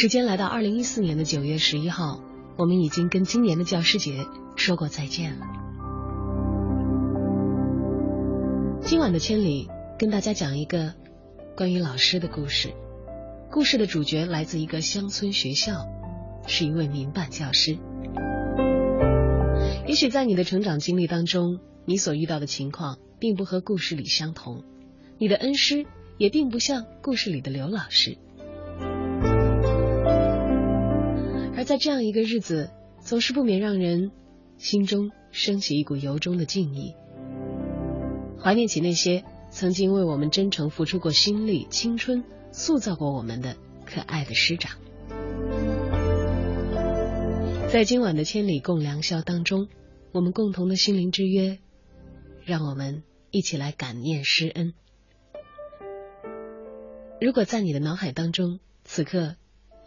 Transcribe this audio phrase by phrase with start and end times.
[0.00, 2.20] 时间来到二零一四年的九月十一号，
[2.56, 5.46] 我们已经跟今年的教师节说过再见了。
[8.80, 10.94] 今晚的千里跟大家讲一个
[11.56, 12.72] 关于老师的故事，
[13.50, 15.88] 故事的主角来自一个乡村学校，
[16.46, 17.76] 是一位民办教师。
[19.88, 24.62] 也许在你的成长经历当中，你所遇到的情况并不和故事里相同，
[25.18, 25.86] 你的恩师
[26.18, 28.16] 也并不像故事里的刘老师。
[31.58, 32.70] 而在这样一个日子，
[33.00, 34.12] 总是不免让人
[34.58, 36.94] 心中升起一股由衷的敬意，
[38.40, 44.78] 怀念起那些曾经为我们真诚付出过心力、青春，塑造过我们的可爱的师长。
[47.68, 49.66] 在今晚的千里共良宵当中，
[50.12, 51.58] 我们共同的心灵之约，
[52.44, 54.74] 让我们一起来感念师恩。
[57.20, 59.34] 如果在你的脑海当中，此刻。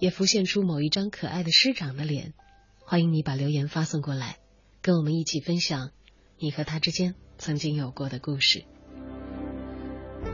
[0.02, 2.34] 也浮现出某一张可爱的师长的脸，
[2.80, 4.40] 欢迎你把留言发送过来，
[4.82, 5.92] 跟我们一起分享
[6.40, 8.66] 你和他之间曾经有过的故事。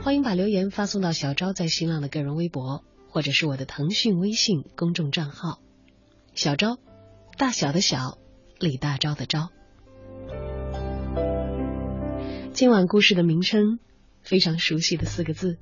[0.01, 5.59] 欢迎把留言发送到小昭在新浪的个人微博，或者是我的腾讯微信公众账号
[6.33, 6.77] “小昭”，
[7.37, 8.17] 大小的小，
[8.59, 9.49] 李大钊的钊。
[12.53, 13.79] 今晚故事的名称
[14.21, 15.59] 非常熟悉的四个字，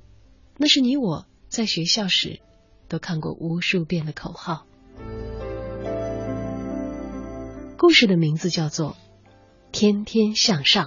[0.58, 2.38] 那是你我在学校时。
[2.88, 4.66] 都看过无数遍的口号。
[7.76, 8.92] 故事的名字叫做
[9.70, 10.86] 《天天向上》。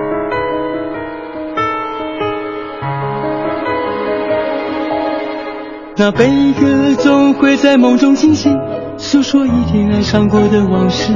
[6.03, 8.57] 那悲歌总会在梦中惊醒，
[8.97, 11.13] 诉说一天爱上过的往事。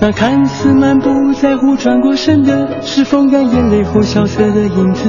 [0.00, 5.08] 那看似满不在乎转过身的，是风干眼泪后萧瑟的影子。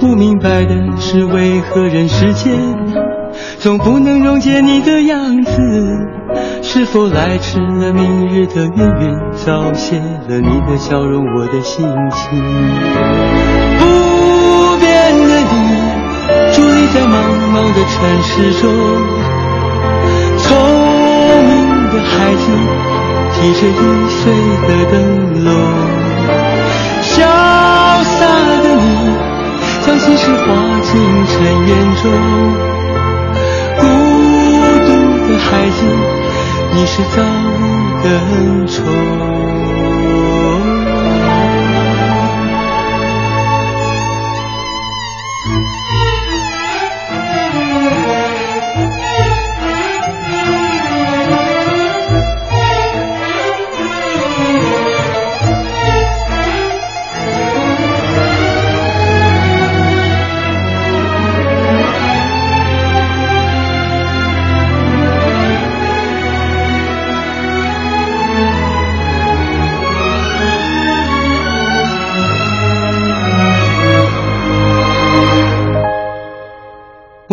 [0.00, 2.52] 不明白的是为何人世间
[3.60, 5.62] 总不能溶解你的样子？
[6.62, 13.47] 是否来迟了明日的渊源，早谢了你的笑容，我的心情。
[16.94, 17.12] 在茫
[17.52, 18.62] 茫的城市中，
[20.38, 20.46] 聪
[21.46, 21.50] 明
[21.90, 22.42] 的孩子
[23.34, 23.70] 提着易
[24.08, 24.20] 碎
[24.66, 24.94] 的灯
[25.44, 25.46] 笼，
[27.02, 27.12] 潇
[28.04, 28.20] 洒
[28.62, 28.82] 的你
[29.84, 30.44] 将心事化
[30.82, 30.90] 进
[31.26, 31.36] 尘
[31.68, 31.70] 烟
[32.02, 32.04] 中，
[33.76, 33.82] 孤
[34.86, 34.88] 独
[35.28, 35.78] 的孩子，
[36.74, 37.56] 你是造物
[38.02, 38.76] 的恩宠。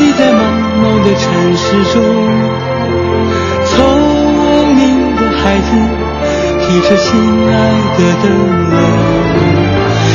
[0.00, 0.40] 你在茫
[0.80, 1.22] 茫的城
[1.54, 2.00] 市中，
[3.66, 3.76] 聪
[4.74, 5.68] 明的孩子
[6.62, 7.06] 提着心
[7.46, 7.52] 爱
[7.98, 8.24] 的灯
[8.70, 8.74] 笼，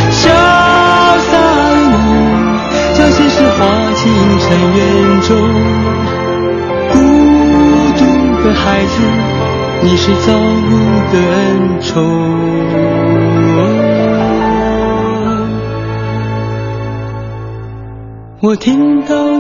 [0.10, 0.18] 潇
[1.30, 1.32] 洒
[1.92, 1.96] 的
[2.96, 3.58] 将心事化
[3.94, 4.02] 进
[4.40, 4.44] 尘
[4.76, 4.82] 缘
[5.22, 5.30] 中，
[6.92, 6.94] 孤
[7.96, 8.02] 独
[8.44, 8.94] 的孩子，
[9.84, 10.72] 你是造物
[11.14, 11.94] 的恩宠。
[18.42, 19.16] 我听到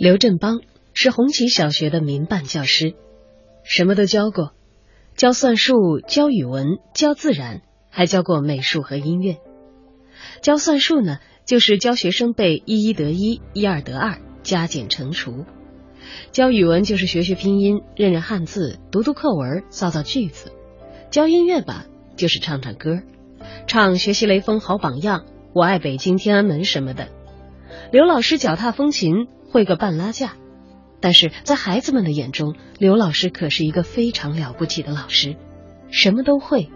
[0.00, 0.62] 刘振邦
[0.94, 2.94] 是红旗小学的民办教师，
[3.64, 4.54] 什么都教过，
[5.14, 7.60] 教算术、教语文、教自然，
[7.90, 9.36] 还教过美术和音乐。
[10.40, 15.44] 教算术呢，就是教学生背一一得一，一二得二，加减乘除；
[16.32, 20.48] 教语文就是学学拼音，认认汉字，读读课文，造造句子；
[21.10, 21.84] 教音乐吧，
[22.16, 23.02] 就是唱唱歌，
[23.66, 25.20] 唱《学习雷锋好榜样》
[25.52, 27.08] 《我爱北京天安门》什么的。
[27.92, 29.28] 刘老师脚踏风琴。
[29.50, 30.34] 会个半拉架，
[31.00, 35.34] 但是在孩子们的眼中，刘老师可是一个非常了不起的老师，
[35.90, 36.70] 什么都会，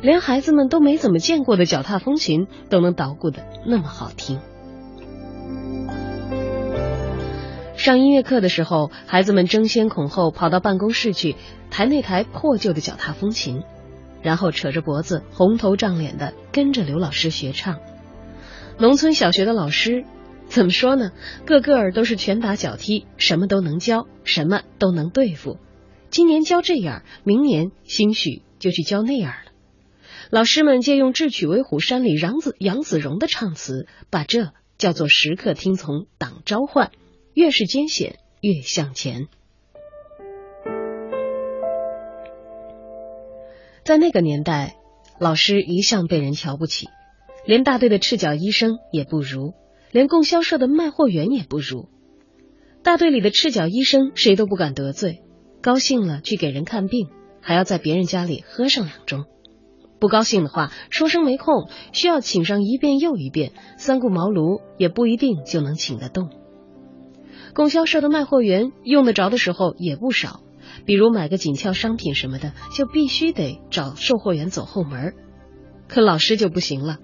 [0.00, 4.38] 连孩子们都没怎么见过的脚踏风琴都能捣鼓的那么好听。
[7.76, 11.34] 上音乐课的时候，孩子们争先恐后跑到办公室去
[11.70, 13.64] 抬那台破旧的脚踏风琴，
[14.22, 17.80] 然后扯着脖子，红头胀脸的跟着刘老师学唱。
[18.78, 20.04] 农村小学的老师。
[20.50, 21.12] 怎么说呢？
[21.46, 25.58] 个个都是拳打脚踢，什么都能教，什么都能对付。
[26.10, 29.52] 今年教这样，明年兴许就去教那样了。
[30.28, 36.90] 老师们借用《智取威虎山》里杨子杨子荣的唱词，把这叫做时刻听从党召唤，
[37.32, 39.28] 越是艰险越向前。
[43.84, 44.74] 在那个年代，
[45.20, 46.88] 老师一向被人瞧不起，
[47.46, 49.54] 连大队的赤脚医生也不如。
[49.92, 51.88] 连供销社的卖货员也不如，
[52.82, 55.22] 大队里的赤脚医生谁都不敢得罪，
[55.62, 57.08] 高兴了去给人看病，
[57.40, 59.24] 还要在别人家里喝上两盅；
[59.98, 66.30] 不高兴的话，说声没空，需要请上一遍又一遍，三顾茅庐也不一定就能请得动。
[67.52, 70.40] 供销社的卖货员用得着的时候也不少，
[70.86, 75.14] 比如买个紧俏商品什么的，就必须得找售货员走后门。
[75.88, 76.98] 可老师就不行了，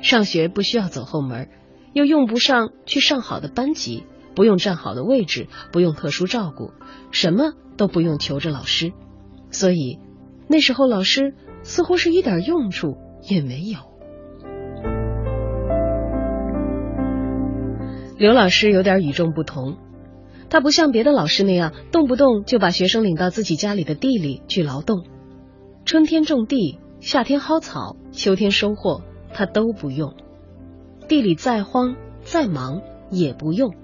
[0.00, 1.50] 上学不需要走后门。
[1.92, 4.04] 又用不上去上好的班级，
[4.34, 6.72] 不用站好的位置，不用特殊照顾，
[7.10, 8.92] 什么都不用求着老师，
[9.50, 9.98] 所以
[10.48, 12.96] 那时候老师似乎是一点用处
[13.28, 13.80] 也没有。
[18.18, 19.78] 刘老师有点与众不同，
[20.50, 25.04] 他不像别的老师那样动不动就把学生领到自己家里的地里去劳动，
[25.86, 29.00] 春天种地，夏天薅草，秋天收获，
[29.32, 30.14] 他都不用。
[31.10, 33.74] 地里再荒再忙也不用。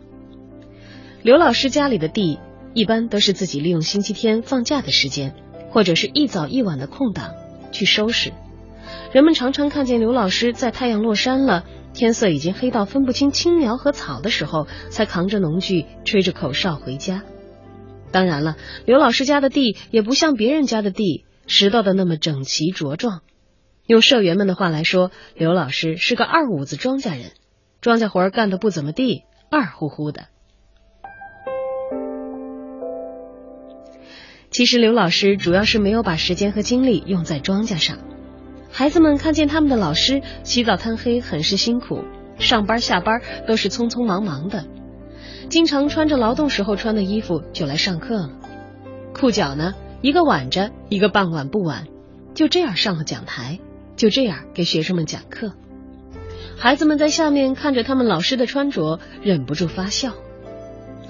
[1.22, 2.38] 刘老师家里的地
[2.72, 5.34] 一般都是自己利用星期天放假的时间，
[5.70, 7.32] 或者是一早一晚的空档
[7.72, 8.32] 去收拾，
[9.12, 17.24] 人们常常看见刘老师在太阳落山了，天色已经黑到分不清青苗和草的时候，才扛着农具，吹着口哨回家。
[18.12, 23.22] 当然了，刘老师家的地也不像别人家的地拾到的那么整齐茁壮。
[23.86, 27.30] 用社员们的话来说，刘老师是个二五子庄稼人，
[27.80, 30.26] 庄稼活干的不怎么地，二乎乎的。
[34.50, 37.98] 其实刘老师主要是没有把时间和精力用在庄稼上。
[38.72, 42.04] 孩子们看见他们的老师起早贪黑，很是辛苦，
[42.38, 44.66] 上班下班都是匆匆忙忙的，
[45.48, 48.30] 经常穿着劳动时候穿的衣服就来上课了。
[49.14, 51.86] 裤脚呢，一个挽着，一个半挽不挽，
[52.34, 53.60] 就这样上了讲台，
[53.96, 55.52] 就这样给学生们讲课。
[56.56, 60.12] 孩子们在下面看着他们老师的穿着，忍不住发笑。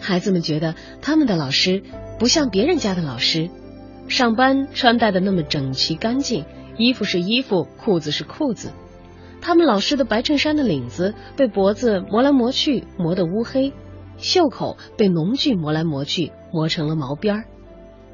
[0.00, 1.82] 孩子们觉得他们的老师。
[2.18, 3.50] 不像别人家的老师，
[4.08, 6.46] 上班穿戴的那么整齐干净，
[6.78, 8.72] 衣服是衣服，裤子是裤子。
[9.42, 13.72] 他们老师的白衬衫的领子被脖子磨来磨去，磨得乌黑；
[14.16, 17.44] 袖口被农具磨来磨去，磨成了毛边儿。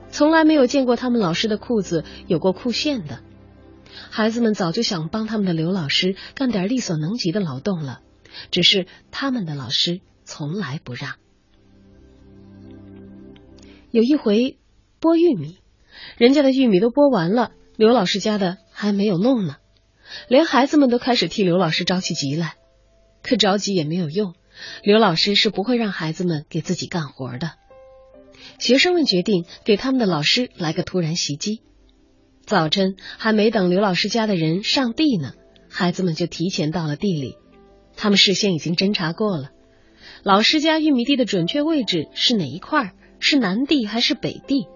[0.08, 3.20] 从来没有见过他们老师的裤子有过裤线的。
[4.10, 8.00] 孩子们早就想帮他们的刘老师干点力所能及的劳动了，
[8.50, 11.16] 只是他们的老师从来不让。
[13.90, 14.58] 有一回
[15.00, 15.58] 剥玉米，
[16.16, 19.56] 人家的玉米都剥完了，刘老师家的还没有弄呢，
[20.28, 22.54] 连孩子们都开始替刘老师着起急来。
[23.22, 24.34] 可着急也没有用，
[24.82, 27.52] 刘老师是不会让孩子们给自己干活的。
[28.58, 31.62] 学生们决定给他们的老师来个突然袭击。
[32.44, 35.32] 早晨还没等刘老师家的人上地呢，
[35.68, 37.36] 孩子们就提前到了地里。
[37.96, 39.50] 他们事先已经侦查过了，
[40.22, 42.92] 老师家玉米地的准确位置是哪一块？
[43.20, 44.66] 是南地还是北地？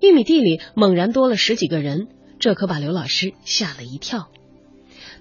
[0.00, 2.08] 玉米地里猛然多了十几个人，
[2.38, 4.30] 这可把刘老师吓了一跳。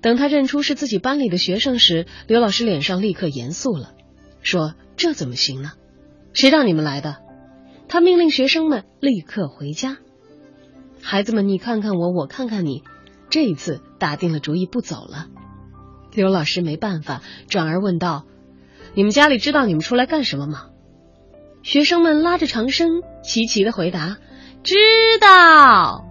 [0.01, 3.93] 等他认出是自己班里的学生时，刘老师脸上立刻严肃了，
[4.41, 5.73] 说：“这怎么行呢？
[6.33, 7.17] 谁让你们来的？”
[7.89, 9.97] 他命令学生们立刻回家。
[11.05, 12.81] 孩子们，你看看我，我看看你，
[13.29, 15.27] 这一次打定了主意不走了。
[16.13, 18.23] 刘老师没办法，转而问道
[18.95, 20.69] ：“你们家里知道你们出来干什么吗？”
[21.61, 24.17] 学生们拉着长声，齐齐的回答
[24.63, 24.75] ：“知
[25.19, 26.05] 道。”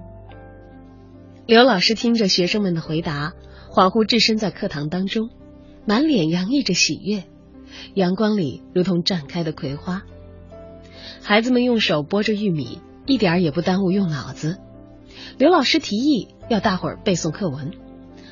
[1.48, 3.32] 刘老师听着学生们的回答，
[3.70, 5.30] 恍惚置身在课堂当中，
[5.86, 7.24] 满脸洋溢着喜悦，
[7.94, 10.02] 阳光里如同绽开的葵花。
[11.22, 14.58] 孩子们用手剥着玉米，一点也不耽误用脑子。
[15.38, 17.72] 刘老师提议要大伙儿背诵课文，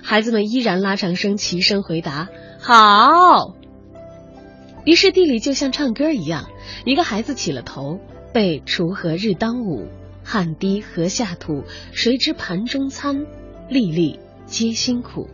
[0.02, 2.28] 孩子们依然拉长声，齐声回答
[2.60, 3.54] ：“好。”
[4.86, 6.48] 于是地里就像唱歌一样。
[6.84, 8.00] 一个孩子起了头，
[8.32, 9.88] 背“锄禾日当午，
[10.24, 13.26] 汗滴禾下土，谁知盘中餐，
[13.68, 15.28] 粒粒皆辛苦”。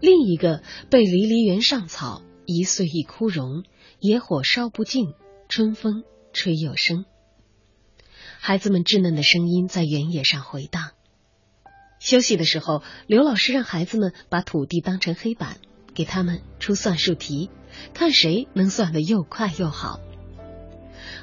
[0.00, 3.64] 另一个背“离离原上草，一岁一枯荣，
[4.00, 5.14] 野火烧不尽，
[5.48, 7.04] 春风吹又生”。
[8.40, 10.90] 孩子们稚嫩的声音在原野上回荡。
[11.98, 15.56] 休息的时候，刘老师让孩子们把土地当成黑板，
[15.94, 17.50] 给他们出算术题，
[17.92, 20.00] 看谁能算得又快又好。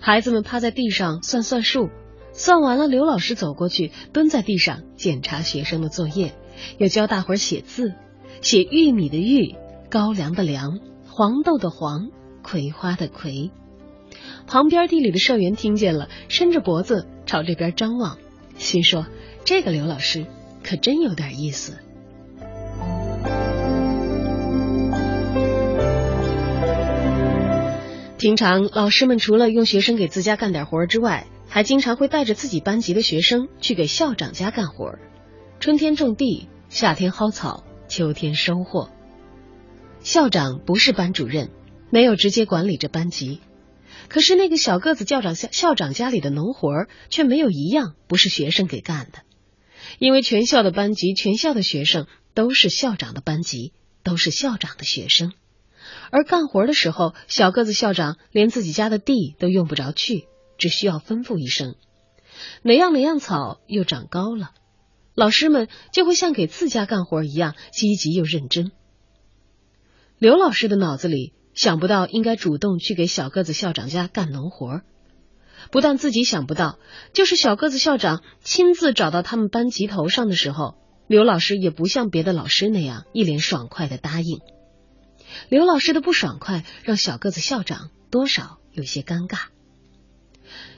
[0.02, 1.90] 孩子们趴在地上算算数，
[2.34, 6.36] 算完了，刘老师走过去，蹲在地上检查学生的作业，
[6.78, 7.94] 又教大伙儿写字，
[8.42, 9.56] 写玉米的玉，
[9.90, 12.10] 高粱的粱，黄豆的黄，
[12.44, 13.52] 葵花的葵。
[14.48, 18.18] 旁边地里的社员听见了，伸着脖子朝这边张望，
[18.58, 19.08] 心说：
[19.44, 20.26] 这个刘老师
[20.64, 21.78] 可真有点意思。
[28.18, 34.96] 平常老师们除了用学生给自家干点活之外，还经常会带着自己班级的学生去给校长家干活。
[35.60, 38.90] 春天种地，夏天薅草，秋天收获。
[40.00, 41.50] 校长不是班主任，
[41.92, 43.42] 没有直接管理着班级，
[44.10, 49.20] 可是那个小个子校长校校长家里的农活却没有一样不是学生给干的，
[50.00, 55.34] 因为全校的班级，全校的学生都是校长的班级，都是校长的学生。
[56.12, 60.26] 而干活的时候，小个子校长连自己家的地都用不着去，
[60.58, 61.76] 只需要吩咐一声，
[62.64, 64.52] 哪样哪样草又长高了，
[65.14, 68.72] 老师们就会像给自家干活一样积极又认真。
[70.18, 74.82] 刘老师的脑子里想不到应该主动去给小个子校长家干农活，
[75.72, 76.78] 不但自己想不到，
[77.14, 80.76] 就是小个子校长亲自找到他们班级头上的时候，
[81.08, 84.42] 刘老师也不像别的老师那样一脸爽快的答应。
[85.50, 89.48] 刘老师的不爽快让小个子校长多少有些尴尬。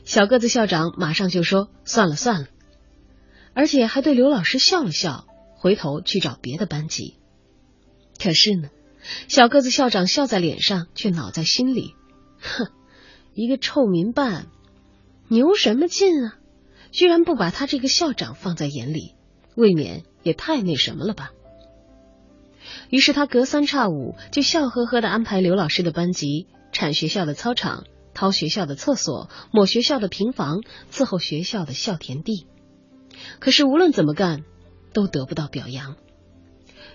[0.06, 2.48] 小个子校长马上就说：“算了算了。”
[3.54, 5.26] 而且还对刘老师笑了笑，
[5.58, 7.18] 回头去找别的班级。
[8.22, 8.70] 可是呢，
[9.28, 11.96] 小个子校长笑在脸上，却恼在心里。
[12.40, 12.68] 哼，
[13.34, 14.48] 一个臭民办，
[15.28, 16.38] 牛什么劲啊？
[16.92, 19.14] 居然不把他这个校长放在眼里，
[19.56, 21.32] 未免也太那什么了吧？
[22.90, 30.62] 于是他隔三差五就笑呵呵的安排刘老师的班级铲学校的操场、掏学校的厕所、抹学校的平房、
[30.92, 32.48] 伺候学校的校田地。
[33.40, 34.44] 可是无论怎么干，
[34.94, 35.96] 都得不到表扬。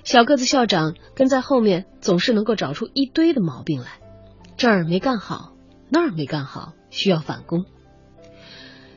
[0.04, 4.00] 小个子校长跟在后面，总是能够找出一堆的毛病来，
[4.56, 5.52] 这儿没干好，
[5.88, 7.64] 那儿没干好，需要返工。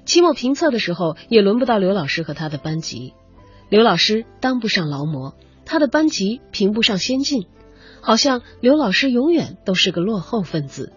[0.04, 3.14] 期末评测的时候，也轮不到刘老师和他的班级。
[3.70, 5.36] 刘老师当不上劳模，
[5.66, 7.48] 他的班级评不上先进，
[8.02, 10.94] 好像刘老师永远都是个落后分子。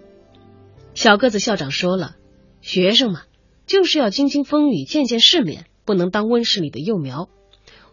[0.95, 2.17] 小个子校长说了
[2.61, 3.23] ：“学生嘛，
[3.67, 7.29] 就是要经经风雨，见见世面，不能当温室里的幼苗。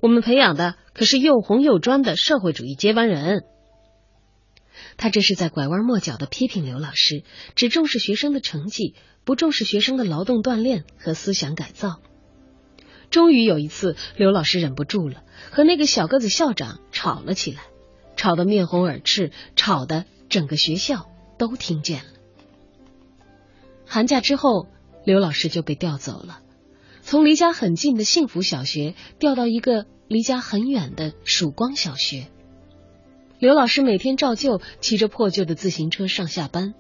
[0.02, 3.44] 我们培养的可是又红又专的社会主义接班人。”
[4.98, 7.24] 他这是在拐弯抹角的批评刘老师，
[7.54, 8.96] 只重视学生的成绩。
[9.26, 12.00] 不重视学生的劳动锻炼和思想改造。
[13.10, 17.64] 终于有一次，刘老师忍不住了，和那个小个子校长吵了起来，
[18.16, 21.10] 吵得面红耳赤，吵得整个学校
[21.40, 22.10] 都听见了。
[23.88, 24.68] 寒假之后，
[25.06, 26.42] 刘老师就被调走了，
[27.02, 32.28] 从离家很近的幸福小学调到一个离家很远的曙光小学。
[33.40, 36.74] 刘老师每天照旧骑着破旧的自行车上下班，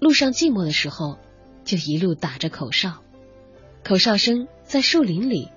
[0.00, 1.18] 路上寂寞的时候。
[1.64, 2.98] 就一路打着口哨，
[3.82, 5.48] 口哨声在树林里，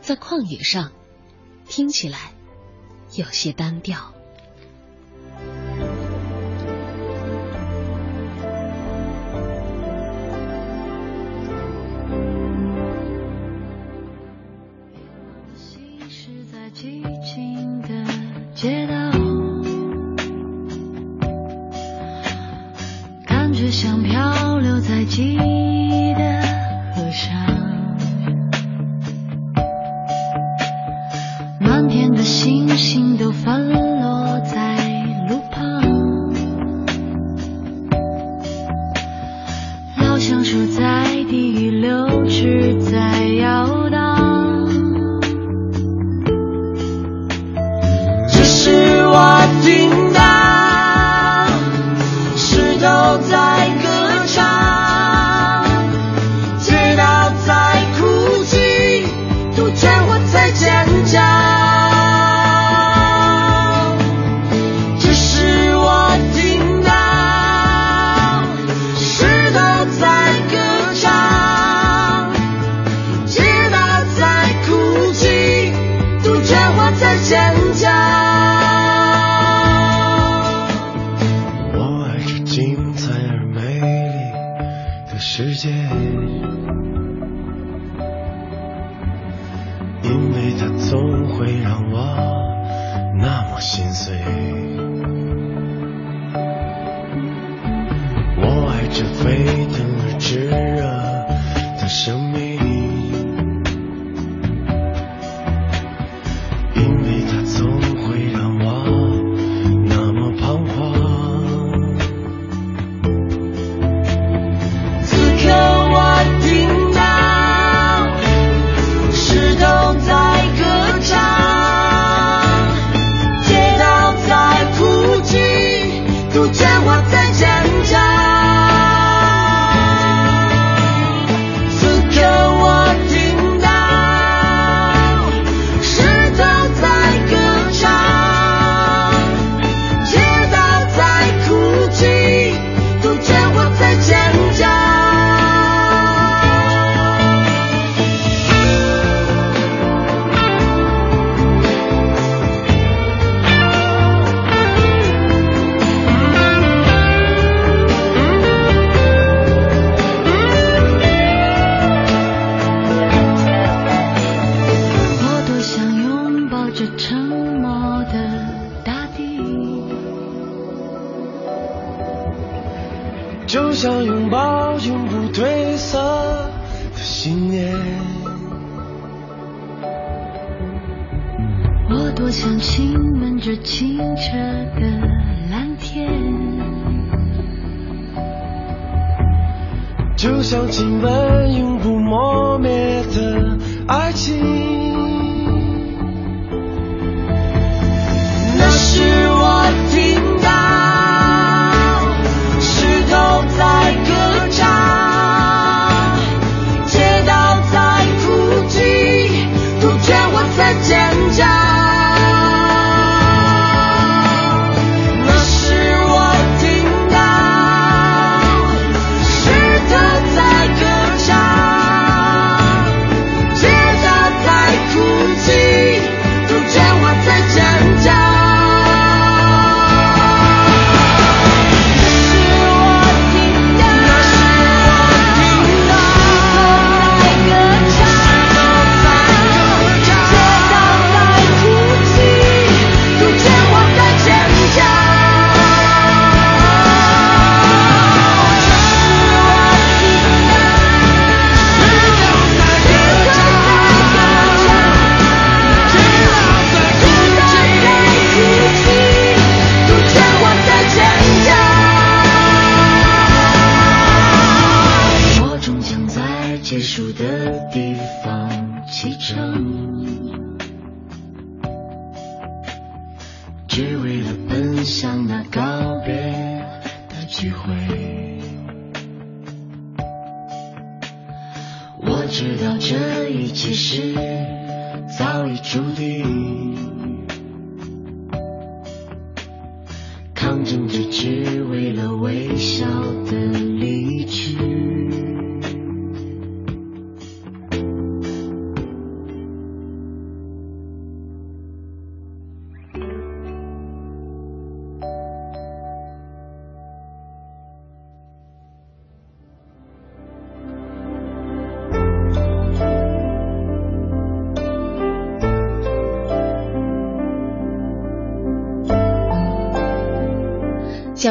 [0.00, 0.90] 在旷野上，
[1.68, 2.32] 听起来
[3.14, 4.13] 有些单调。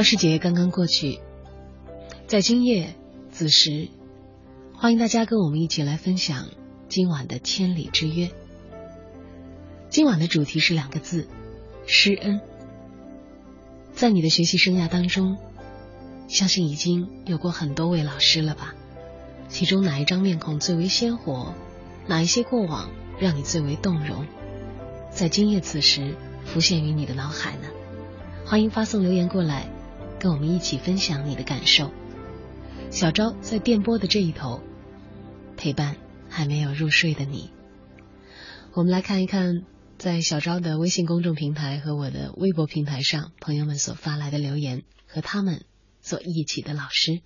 [0.03, 1.21] 教师节刚刚过去，
[2.27, 2.93] 在今夜
[3.31, 3.87] 子时，
[4.75, 6.49] 欢迎大家跟我们一起来分享
[6.89, 8.29] 今晚的千里之约。
[9.89, 11.25] 今晚的主题是两个字：
[11.85, 12.41] 施恩。
[13.93, 15.37] 在你的学习生涯当中，
[16.27, 18.75] 相信已经有过很多位老师了吧？
[19.47, 21.53] 其中哪一张面孔最为鲜活？
[22.07, 22.89] 哪一些过往
[23.21, 24.27] 让你最为动容？
[25.11, 26.13] 在今夜此时
[26.43, 27.69] 浮现于你的脑海呢？
[28.45, 29.65] 欢迎发送留言过来。
[30.23, 31.91] 跟我们一起分享你的感受。
[32.89, 34.61] 小昭在电波的这一头，
[35.57, 35.97] 陪伴
[36.29, 37.51] 还没有入睡的你。
[38.71, 39.65] 我们来看一看，
[39.97, 45.65] 在小昭的微信公众平台和我的微博平台上，朋友们所发来的留言和他们
[45.99, 47.19] 所一起的老师。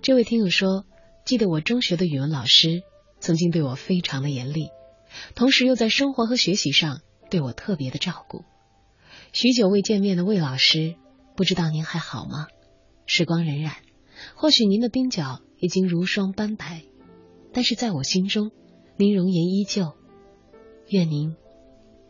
[0.00, 0.86] 这位听友说，
[1.26, 2.82] 记得我中学的语文老师
[3.20, 4.70] 曾经对我非常的严厉，
[5.34, 8.42] 同时又在生活和学习上对我特别的照顾。
[9.34, 10.94] 许久未见面的魏老师。
[11.36, 12.46] 不知道您还好吗？
[13.06, 13.72] 时光荏苒，
[14.36, 16.82] 或许您的鬓角已经如霜斑白，
[17.52, 18.52] 但是在我心中，
[18.96, 19.94] 您容颜依旧。
[20.88, 21.34] 愿您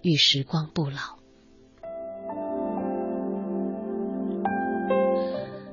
[0.03, 1.19] 与时光不老。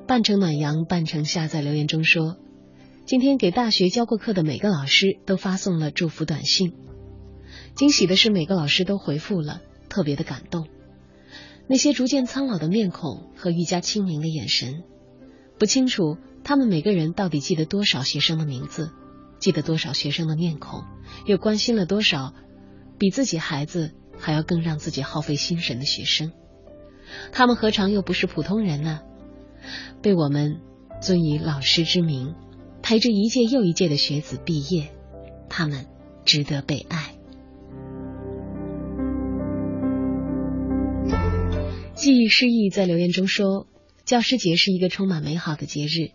[0.06, 2.38] 半城暖阳，半城夏在留言中说，
[3.04, 6.74] 今天给大学教过课的每个老师都发送了祝福短信，
[7.74, 10.68] 惊喜的是每个老师都回复了，特别的感动。
[11.68, 14.82] 那些逐渐苍老的面孔和愈加清明的眼神，
[15.58, 18.90] 不清楚他们每个人到底记得多少学生的名字，
[19.38, 20.84] 记得多少学生的面孔，
[21.24, 22.34] 又关心了多少
[22.98, 26.32] 比自己孩子还要更让自己耗费心神的学生。
[27.32, 29.00] 他们何尝又不是普通人呢？
[30.02, 30.60] 被我们
[31.00, 32.34] 尊以老师之名，
[32.82, 34.90] 陪着一届又一届的学子毕业，
[35.48, 35.86] 他们
[36.24, 37.11] 值得被爱。
[42.02, 43.68] 记忆失忆在留言中说
[44.04, 46.10] ：“教师节是一个充满美好的节日。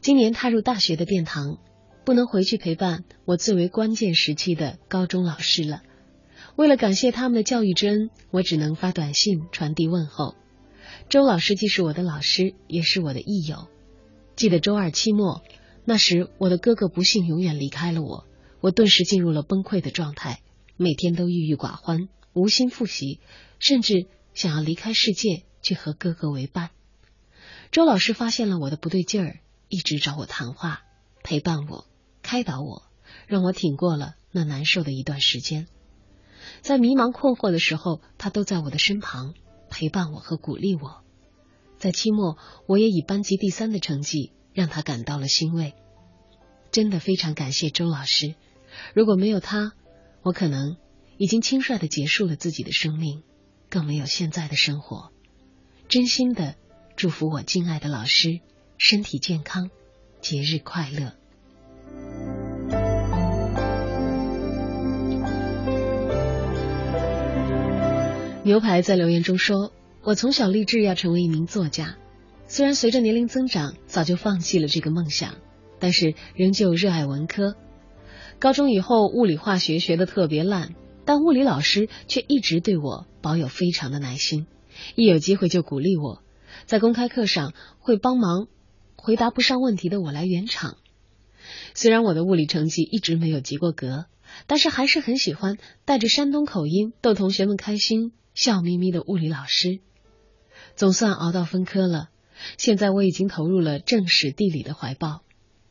[0.00, 1.60] 今年踏入大学的殿堂，
[2.04, 5.82] 不能回去陪伴我最为关键时期的高中老师了。
[6.56, 10.34] 为了感谢他们的教育之恩，我只能发短信传递问候。
[11.08, 13.68] 周老师既是我的老师，也是我的益友。
[14.34, 15.44] 记得周二期末，
[15.84, 18.26] 那时我的哥哥不幸永远离开了我，
[18.60, 20.40] 我顿时进入了崩溃的状态，
[20.76, 23.20] 每天都郁郁寡欢，无心复习，
[23.60, 26.70] 甚至……”想要离开世界，去和哥哥为伴。
[27.70, 30.82] 周老师发现了我的不对劲儿，一直找我谈话，
[31.22, 31.86] 陪伴我，
[32.22, 32.82] 开导我，
[33.26, 35.66] 让我挺过了那难受的一段时间。
[36.60, 39.34] 在迷茫困惑的时候，他都在我的身旁，
[39.70, 41.02] 陪伴我和鼓励我。
[41.78, 45.74] 在期末，我也以班级第三的成绩让他感到了欣慰。
[46.70, 48.34] 真的非常感谢周老师，
[48.94, 49.72] 如果没有他，
[50.22, 50.76] 我可能
[51.16, 53.22] 已经轻率的结束了自己的生命。
[53.72, 55.10] 更没有现在的生活。
[55.88, 56.56] 真心的
[56.94, 58.40] 祝福我敬爱的老师
[58.76, 59.70] 身体健康，
[60.20, 61.14] 节日快乐。
[68.44, 69.72] 牛排在留言中说
[70.04, 71.96] ：“我从小立志要成为一名作家，
[72.46, 75.36] 虽然随着年龄增长，早就放弃了这个梦想，
[75.78, 77.56] 但是仍旧热爱文科。
[78.38, 84.46] 高中以后，物理化学学的特别烂。”但物理老师却一直对我保有非常的耐心，
[84.96, 86.22] 一有机会就鼓励我，
[86.66, 88.48] 在公开课上会帮忙
[88.96, 90.76] 回答不上问题的我来圆场。
[91.74, 94.06] 虽然我的物理成绩一直没有及过格，
[94.46, 99.80] 但是还是很喜欢带着山东口音逗同学们开心、笑眯眯的物理老师。
[100.76, 102.08] 总算熬到分科了，
[102.58, 105.22] 现在我已经投入了政史地理的怀抱，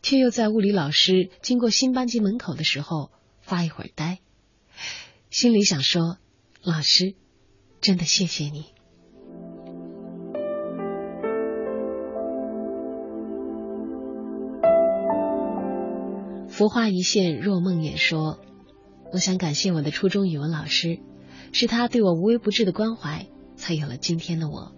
[0.02, 3.12] 却又在物理老师经过新班级门口的时候
[3.42, 4.20] 发一会儿呆。
[5.30, 6.18] 心里想说
[6.62, 7.16] ：“老师，
[7.82, 8.66] 真的谢谢你。”
[16.48, 18.40] 浮花一现若梦魇说
[19.12, 21.00] ：“我想感谢我的初中语文老师，
[21.54, 24.72] 是他对我无微不至的关怀，才有了今天的我。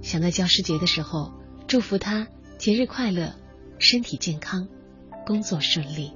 [0.00, 1.32] 想在教师节的时候
[1.66, 3.34] 祝福他节日快乐，
[3.78, 4.68] 身体健康，
[5.26, 6.12] 工作顺利。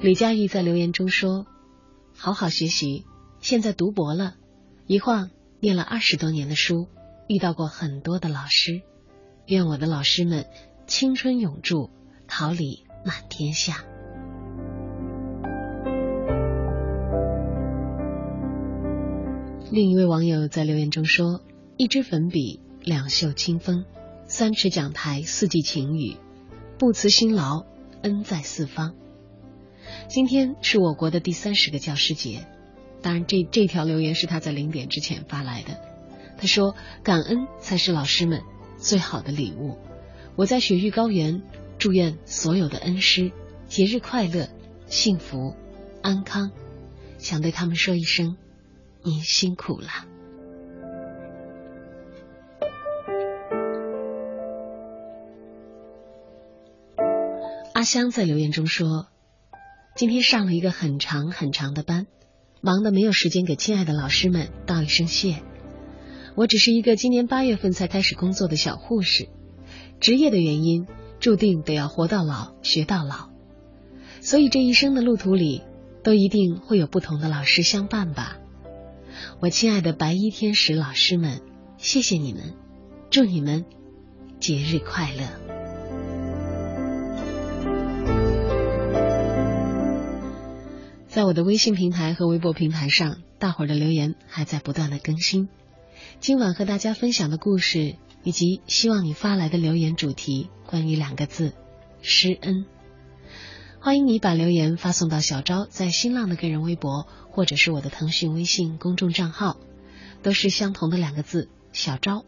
[0.00, 1.44] 李佳玉在留言中说
[2.16, 3.04] ：“好好学习，
[3.40, 4.36] 现在读博了，
[4.86, 6.86] 一晃念了二十多年的书，
[7.26, 8.82] 遇到过很多的老师。
[9.46, 10.46] 愿我的老师们
[10.86, 11.90] 青春永驻，
[12.28, 13.84] 桃李满天下。”
[19.72, 21.42] 另一位网友在留言中说
[21.76, 23.84] ：“一支粉笔，两袖清风，
[24.28, 26.18] 三尺讲台，四季晴雨，
[26.78, 27.66] 不辞辛劳，
[28.02, 28.94] 恩在四方。”
[30.08, 32.46] 今天是我国的第三十个教师节，
[33.02, 35.80] 当然这这条留言是他在零点之前发来的。
[36.38, 38.42] 他说：“感恩才是老师们
[38.76, 39.76] 最好的礼物。”
[40.36, 41.42] 我在雪域高原，
[41.78, 43.32] 祝愿所有的恩师
[43.66, 44.48] 节日快乐、
[44.86, 45.56] 幸福、
[46.00, 46.52] 安康，
[47.18, 48.36] 想对他们说一声。
[49.02, 49.88] 您辛苦了。
[57.74, 59.08] 阿香在留言中说
[59.98, 62.06] ：“今天上了一个很长很长的班，
[62.60, 65.42] 忙得没有时间给亲爱的老师们道一声谢。
[66.36, 69.28] 我只是一个今年八月份才开始工作的小护士，
[69.98, 70.86] 职业的原因
[71.18, 73.30] 注定得要活到老学到老，
[74.20, 75.62] 所以这一生的路途里
[76.04, 78.38] 都一定会有不同的老师相伴吧。”
[79.42, 81.40] 我亲爱的白衣天使老师们，
[81.76, 82.54] 谢谢你们，
[83.10, 83.64] 祝你们
[84.38, 85.57] 节日快乐。
[91.18, 95.48] 在我的微信平台和微博平台上，大伙儿的留言还在不断的更新。
[96.20, 101.54] 今晚和大家分享的故事，以及希望你发来的留言主题，关于两个字：
[102.02, 102.66] 施恩。
[103.80, 109.56] 欢迎你把留言发送到小昭在新浪的个人微博，或者是我的腾讯微信公众账号，
[110.22, 112.24] 都是相同的两个字“小昭”，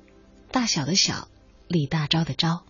[0.51, 1.29] 大小的小，
[1.69, 2.63] 李大钊的钊。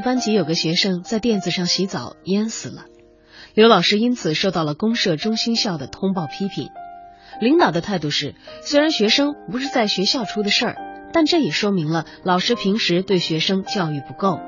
[0.00, 2.84] 班级有个学生在垫子上洗澡淹死了，
[3.54, 6.68] 刘老师因此受到了公社中心校的通报批评。
[7.40, 10.76] 领导的态度是，虽然学生不是在学校出的事儿，
[11.12, 14.38] 但这也说明了老师平时对学生教育不够，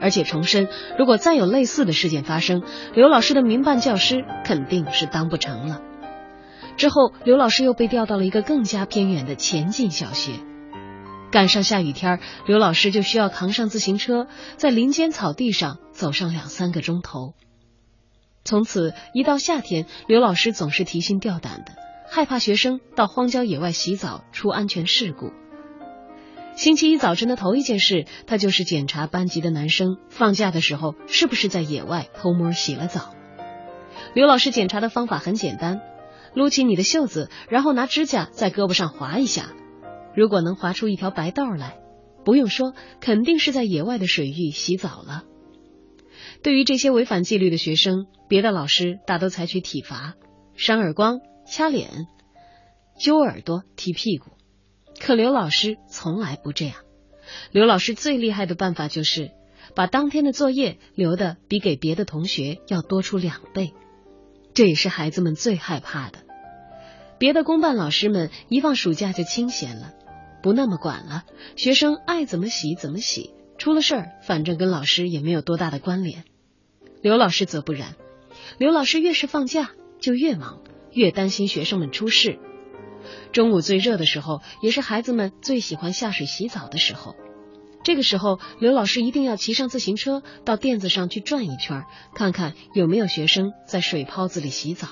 [0.00, 2.62] 而且重申，如果再有类似的事件发生，
[2.94, 5.80] 刘老师的民办教师肯定是当不成了。
[6.76, 10.32] 之后，刘老师又被调到了一个更加偏远的前进小学。
[11.34, 17.34] 赶上下雨天，刘老师就需要扛上自行车，在林间草地上走上两三个钟头。
[18.44, 21.72] 从此，一到夏天，刘老师总是提心吊胆的，
[22.08, 25.32] 害怕学生到荒郊野外洗澡出安全事故。
[26.54, 33.12] 星期一早晨的头一件事，他就是检查班级的男生放假的时候是不是在野外偷摸洗了澡。
[34.14, 35.80] 刘老师检查的方法很简单，
[36.32, 39.48] 撸起你的袖子，然后拿指甲在胳膊上划一下。
[40.14, 41.78] 如果能划出一条白道来，
[42.24, 45.24] 不用说，肯定是在野外的水域洗澡了。
[46.42, 50.14] 对于这些违反纪律的学生，别的老师大都采取体罚、
[50.54, 52.06] 扇耳光、掐脸、
[52.98, 54.30] 揪耳朵、踢屁股，
[55.00, 56.76] 可刘老师从来不这样。
[57.50, 59.32] 刘老师最厉害的办法就是
[59.74, 63.72] 把当天的作业留的比给别的同学要多出两倍，
[64.52, 66.18] 这也是孩子们最害怕的。
[67.18, 69.92] 别的公办老师们一放暑假就清闲了。
[70.44, 71.24] 不那么管了，
[71.56, 76.22] 学生爱怎么洗怎么洗，出了事儿反正跟老师也没有多大的关联。
[77.00, 77.94] 刘老师则不然，
[78.58, 79.70] 刘老师越是放假
[80.00, 80.60] 就越忙，
[80.92, 82.38] 越担心学生们出事。
[83.32, 87.16] 中午最热的时候，也是孩子们最喜欢下水洗澡的时候。
[87.82, 91.84] 这个时候，刘老师一定要骑上自行车到垫子上去转一圈，
[92.14, 94.88] 看看有没有学生在水泡子里洗澡。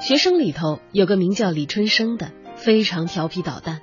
[0.00, 3.82] 学生里头有个名叫李春生的，非常调皮捣蛋。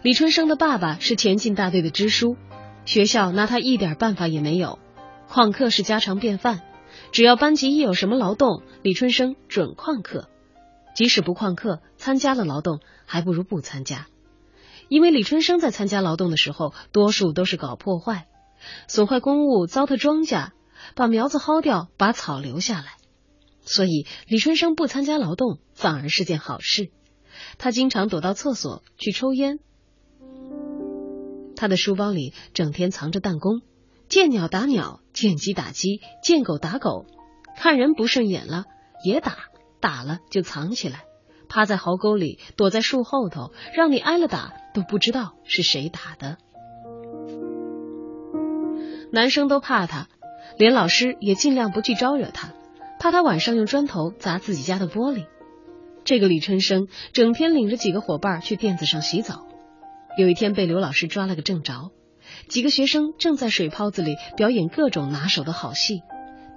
[0.00, 2.36] 李春生的爸爸是前进大队的支书，
[2.84, 4.78] 学校拿他一点办法也没有。
[5.28, 6.60] 旷课是家常便饭，
[7.10, 10.28] 只要班级一有什么劳动，李春生准旷课。
[10.94, 14.06] 即使不旷课，参加了劳动，还不如不参加。
[14.88, 18.28] 因为李春生在参加劳动的时候，多数都是搞破坏，
[18.86, 20.50] 损坏公物，糟蹋庄稼，
[20.94, 22.99] 把苗子薅掉，把草留下来。
[23.70, 26.90] 所以李春生不参加劳动反而是件好事。
[27.56, 29.60] 他经常躲到厕所去抽烟。
[31.54, 33.60] 他的书包里整天藏着弹弓，
[34.08, 37.06] 见鸟打鸟，见鸡打鸡，见狗打狗，
[37.56, 38.64] 看人不顺眼了
[39.04, 39.36] 也打，
[39.80, 41.04] 打了就藏起来，
[41.48, 46.38] 趴在壕沟里，躲在树后头，让你挨了打都不知道是谁打的。
[49.12, 50.08] 男生都怕他，
[50.58, 52.52] 连老师也尽量不去招惹他。
[53.00, 55.24] 怕他晚上用砖头砸自己家的玻璃。
[56.04, 59.46] 这个李春生整天领着几个伙伴去垫子上洗澡。
[60.18, 61.92] 有一天被刘老师抓了个正着，
[62.48, 66.02] 几个学生正在水泡子里表演各种拿手的好戏，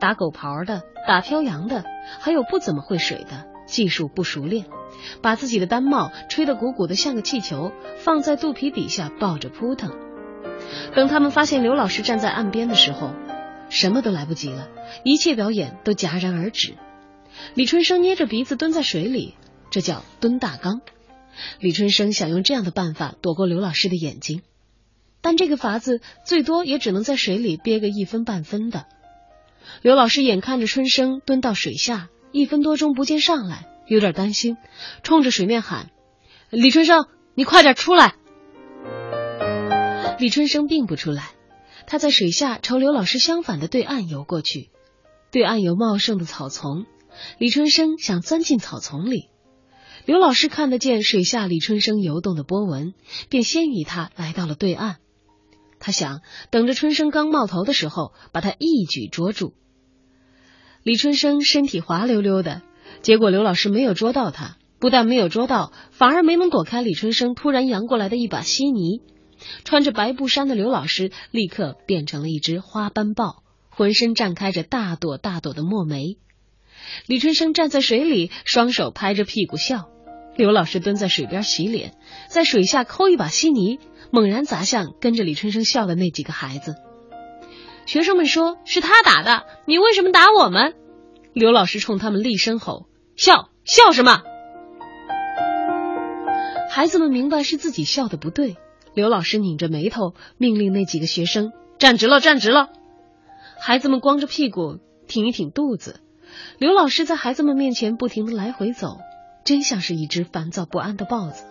[0.01, 1.85] 打狗刨的、打漂洋的，
[2.19, 4.65] 还有不怎么会水的，技术不熟练，
[5.21, 9.93] 把自己的单帽吹得鼓鼓的像个气球，放在肚皮底下抱着扑腾。
[10.93, 13.11] 等他们发现刘老师站在岸边的时候，
[13.73, 14.69] 什么都来不及了，
[15.03, 16.75] 一切表演都戛然而止。
[17.55, 19.33] 李春生捏着鼻子蹲在水里，
[19.71, 20.81] 这叫蹲大缸。
[21.59, 24.43] 李春生想用这样的办法躲过刘老师的眼睛，
[25.21, 28.85] 但这个法子最多也只能在水里憋个一分半分的。
[29.81, 34.57] 刘老师眼看着春生蹲到水下一分多钟不见上来，有点担心，
[35.01, 35.89] 冲着水面喊
[36.51, 38.13] ：“李春生，你快点出来！”
[40.19, 41.31] 李春生并不出来，
[41.87, 44.69] 他在水下朝刘老师相反的对岸游过去。
[45.31, 46.85] 对岸有茂盛的草丛，
[47.39, 49.29] 李春生想钻进草丛里。
[50.05, 52.93] 刘老师看得见水下李春生游动的波纹，
[53.29, 54.97] 便先于他来到了对岸。
[55.79, 56.21] 他想
[56.51, 59.53] 等着春生刚冒头的时候，把他一举捉住。
[60.83, 62.61] 李春生身体滑溜溜的，
[63.01, 69.01] 结果刘老师没有捉到他，不但没有捉到，反而没能躲开李春生突然扬过来的一把稀泥。
[69.63, 76.17] 穿着白布衫的刘老师立刻变成了一只花斑豹，浑身绽开着大朵大朵的墨梅。
[77.05, 79.89] 李春生站在水里，双手拍着屁股笑。
[80.35, 81.93] 刘老师蹲在水边洗脸，
[82.27, 83.79] 在水下抠一把稀泥，
[84.11, 86.75] 猛然砸向跟着李春生笑的那几个孩子。
[87.85, 90.73] 学生们说：“是他打的，你为什么打我们？”
[91.33, 94.23] 刘老师冲他们厉声吼：“笑笑什么？”
[96.71, 98.57] 孩子们明白是自己笑的不对。
[98.93, 102.69] 刘老师拧着眉头，命令那几个学生站直了，站直了。
[103.59, 105.99] 孩子们光着屁股，挺一挺肚子。
[106.57, 108.97] 刘老师在孩子们面前不停的来回走，
[109.43, 111.45] 真像是一只烦躁不安的豹子。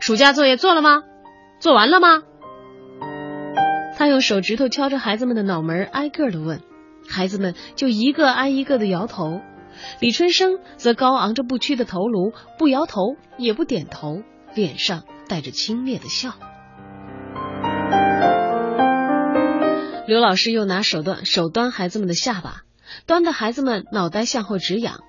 [0.00, 1.02] 暑假作业做了吗？
[1.60, 2.22] 做完了吗？
[3.96, 6.60] 他用手指头敲着孩子们的脑门，挨个的问。
[7.08, 9.40] 孩子们就一个挨一个的摇头。
[10.00, 14.22] 李春生则高昂着不屈的头颅，不摇头也不点头，
[14.54, 16.34] 脸上带着轻蔑的笑。
[20.10, 22.64] 刘老师又拿手端手端孩子们的下巴，
[23.06, 25.04] 端的孩子们脑袋向后直仰。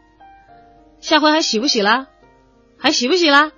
[1.00, 2.06] 下回还洗不洗啦？
[2.78, 3.52] 还洗不洗啦？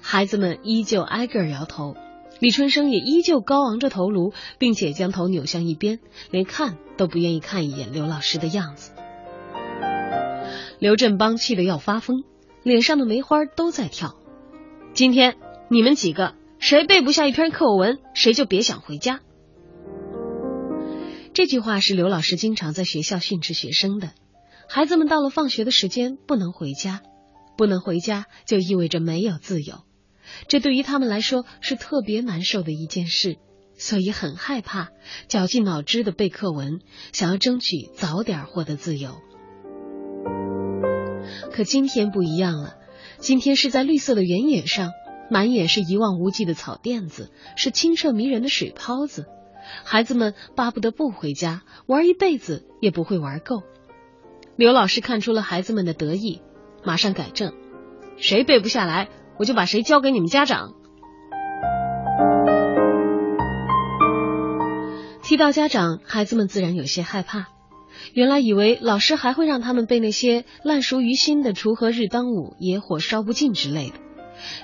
[0.00, 1.94] 孩子们依旧挨个摇头。
[2.38, 6.00] 李春生也依旧高昂着头颅，并且将头扭向一边，
[6.30, 8.92] 连看都不愿意看一眼刘老师的样子。
[10.78, 12.24] 刘振邦气得要发疯，
[12.62, 14.16] 脸上的梅花都在跳。
[14.94, 15.36] 今天
[15.68, 19.20] 你们几个谁背不下一篇课文，谁就别想回家。
[21.34, 24.10] 这句话是刘老师经常在学校训斥学生的。
[24.68, 27.00] 孩子们到了放学的时间不能回家，
[27.56, 29.84] 不能回家就意味着没有自由。
[30.46, 33.36] 这对于他们来说是特别难受的一件事，
[33.78, 34.90] 所以很害怕，
[35.26, 36.80] 绞尽脑汁的背课文，
[37.12, 39.20] 想要争取早点获得自由。
[41.50, 42.76] 可今天不一样了，
[43.18, 44.90] 今天是在绿色的原野上，
[45.30, 49.26] 满眼是一望无际的草甸子，是清澈迷人的水泡子。
[49.84, 53.62] 孩子们巴不得不回家，玩一辈子也不会玩够。
[54.56, 56.42] 刘老师看出了孩子们的得意，
[56.84, 57.52] 马上改正：
[58.16, 59.08] 谁背不下来，
[59.38, 60.74] 我就把谁交给你们家长。
[65.22, 67.46] 提到家长，孩子们自然有些害怕。
[68.12, 73.96] 原来以为老师还会让他们背那些烂熟于心的“锄禾日当午，野火烧不尽”之类的，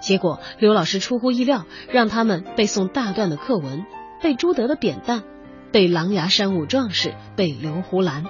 [0.02, 3.86] 结果刘老师出乎意料，让他们背诵大段的课文。
[4.20, 5.22] 被朱德的扁担，
[5.72, 8.24] 被狼牙山五壮士，被刘胡兰，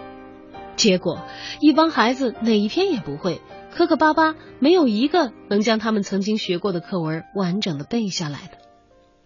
[0.77, 1.23] 结果
[1.61, 3.41] 一帮孩子哪一篇也不会，
[3.75, 8.59] 磕磕巴巴，没有一个能将他们曾经学过的课文完整的背下来的。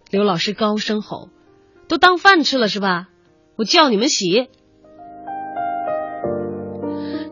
[0.09, 1.29] 刘老师高声吼
[1.89, 3.09] ：“都当饭吃了是吧？
[3.55, 4.47] 我叫你们洗！”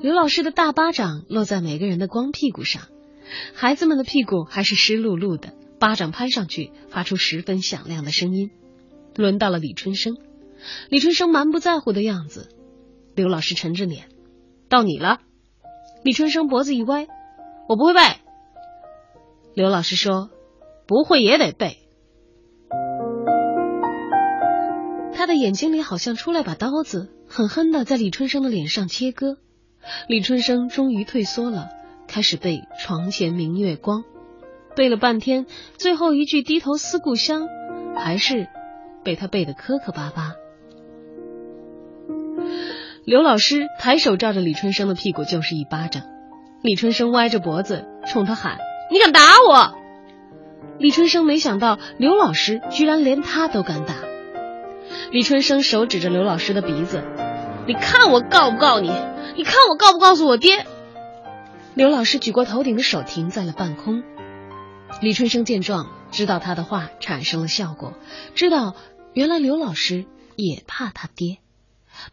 [0.01, 2.83] 刘老师的大巴掌落在每个人的光屁股上，
[3.53, 8.49] 孩子们的屁股还是湿漉漉的，巴掌拍上去发出十分响亮的声音。
[9.15, 10.17] 轮到了李春生，
[10.89, 12.49] 李春生蛮不在乎的样子。
[13.15, 14.09] 刘老师沉着脸，
[14.69, 15.19] 到你了。
[16.03, 17.07] 李春生脖子一歪，
[17.67, 17.99] 我不会背。
[19.53, 20.29] 刘老师说，
[20.87, 21.77] 不会也得背。
[25.13, 29.37] 他的眼睛里好像出来把刀子，狠狠的在李春生的脸上切割。
[30.07, 31.69] 李春生终于退缩了，
[32.07, 34.03] 开始背《床前明月光》，
[34.75, 35.45] 背了半天，
[35.77, 37.47] 最后一句“低头思故乡”，
[37.95, 38.47] 还是。
[39.03, 40.33] 被他背得磕磕巴巴。
[43.03, 46.03] 刘老师抬手照着李春生的屁股就是一巴掌，
[46.61, 48.57] 李春生歪着脖子冲他喊
[48.91, 49.75] ：“你敢打我！”
[50.77, 53.95] 李春生没想到刘老师居然连他都敢打。
[55.11, 57.03] 李春生手指着刘老师的鼻子
[57.67, 58.91] ：“你看我告不告你？
[59.35, 60.65] 你看我告不告诉我爹？
[61.73, 64.03] 刘老师举过头顶的手停在了半空。
[65.01, 67.93] 李春生见状，知道他的话产生了效果，
[68.35, 68.75] 知道
[69.13, 70.05] 原来刘老师
[70.35, 71.37] 也怕他爹，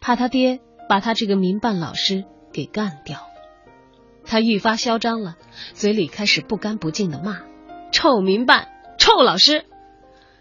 [0.01, 3.29] 怕他爹把他这个民办老师给干掉。
[4.25, 5.37] 他愈发嚣张了，
[5.75, 7.41] 嘴里开始不干不净的骂
[7.93, 8.69] ：“臭民办，
[8.99, 9.65] 臭老师！”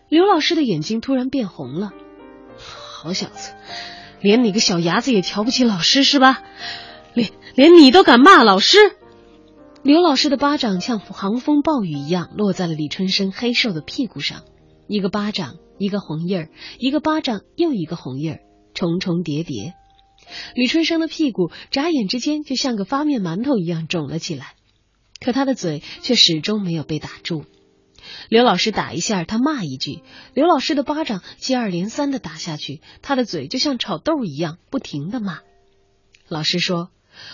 [0.10, 1.92] 刘老师的眼睛突然变红了。
[2.58, 3.54] 好小子，
[4.20, 6.42] 连你个小伢子也瞧不起老师是吧？
[7.14, 8.78] 连连你都敢骂老师？
[9.84, 14.44] 刘老师的巴掌像狂风暴雨一样落在了李春生黑瘦的屁股上，
[14.88, 18.40] 一个巴掌一个红印儿，一个巴掌又一个红印儿，
[18.74, 19.74] 重重叠叠。
[20.56, 24.56] 李春生的屁股眨眼之间就像个发面馒头一样肿了起来，
[25.20, 27.46] 可他的嘴却始终没有被打住。
[28.30, 30.02] 刘老师打一下，他骂一句；
[30.34, 35.40] 刘老师的巴掌接二连三的打下去，他的嘴就像炒豆一样不停的骂。
[36.28, 36.90] 老师说：“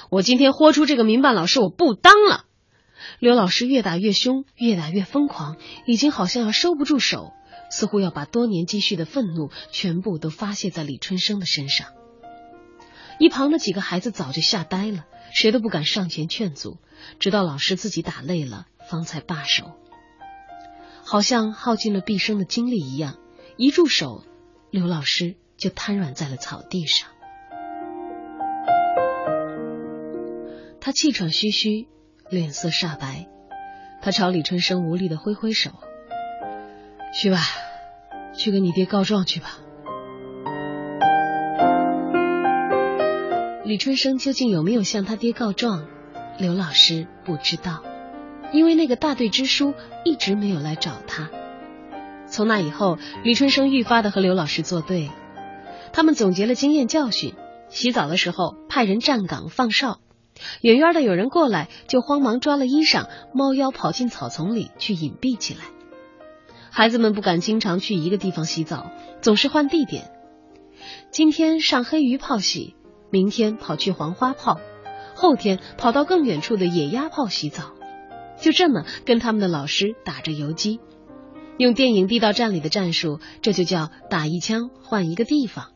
[0.09, 2.45] 我今天豁出这个民办老师，我不当了。”
[3.19, 7.33] 刘老师越打越凶，越打越疯狂，已经好像要收不住手，
[7.73, 11.87] 似乎要把多年积蓄的愤怒全部都发泄在李春生的身上。
[13.17, 16.77] 一旁的几个孩子早就吓呆了，谁都不敢上前劝阻，
[17.17, 19.71] 直到老师自己打累了，方才罢手。
[21.03, 23.17] 好像耗尽了毕生的精力一样，
[23.57, 24.23] 一住手，
[24.69, 27.09] 刘老师就瘫软在了草地上。
[30.79, 31.87] 他气喘吁吁，
[32.29, 33.27] 脸色煞白，
[34.03, 35.71] 他朝李春生无力的挥挥手
[37.13, 37.37] ：“去吧，
[38.35, 39.57] 去跟你爹告状去吧。”
[43.63, 45.85] 李春生究竟有没有向他爹告状？
[46.37, 47.83] 刘老师不知道，
[48.51, 51.29] 因为那个大队支书一直没有来找他。
[52.27, 55.11] 从那以后，李春生愈发的和刘老师作对。
[55.93, 57.35] 他们总结了经验教训，
[57.69, 59.99] 洗澡的时候派人站岗放哨，
[60.61, 65.61] 远远的有人过来，就慌忙抓了衣裳，猫腰跑进草丛里去隐蔽起来。
[66.75, 70.09] 孩子们不敢经常去一个地方洗澡，总是换地点。
[71.11, 72.75] 今天上黑鱼泡洗。
[73.11, 74.59] 明天跑去黄花泡，
[75.13, 77.75] 后天跑到更远处的野鸭泡洗澡，
[78.41, 80.79] 就这么跟他们的老师打着游击，
[81.59, 85.73] 用电影地道战里的战术，这就叫打一枪换一个地方。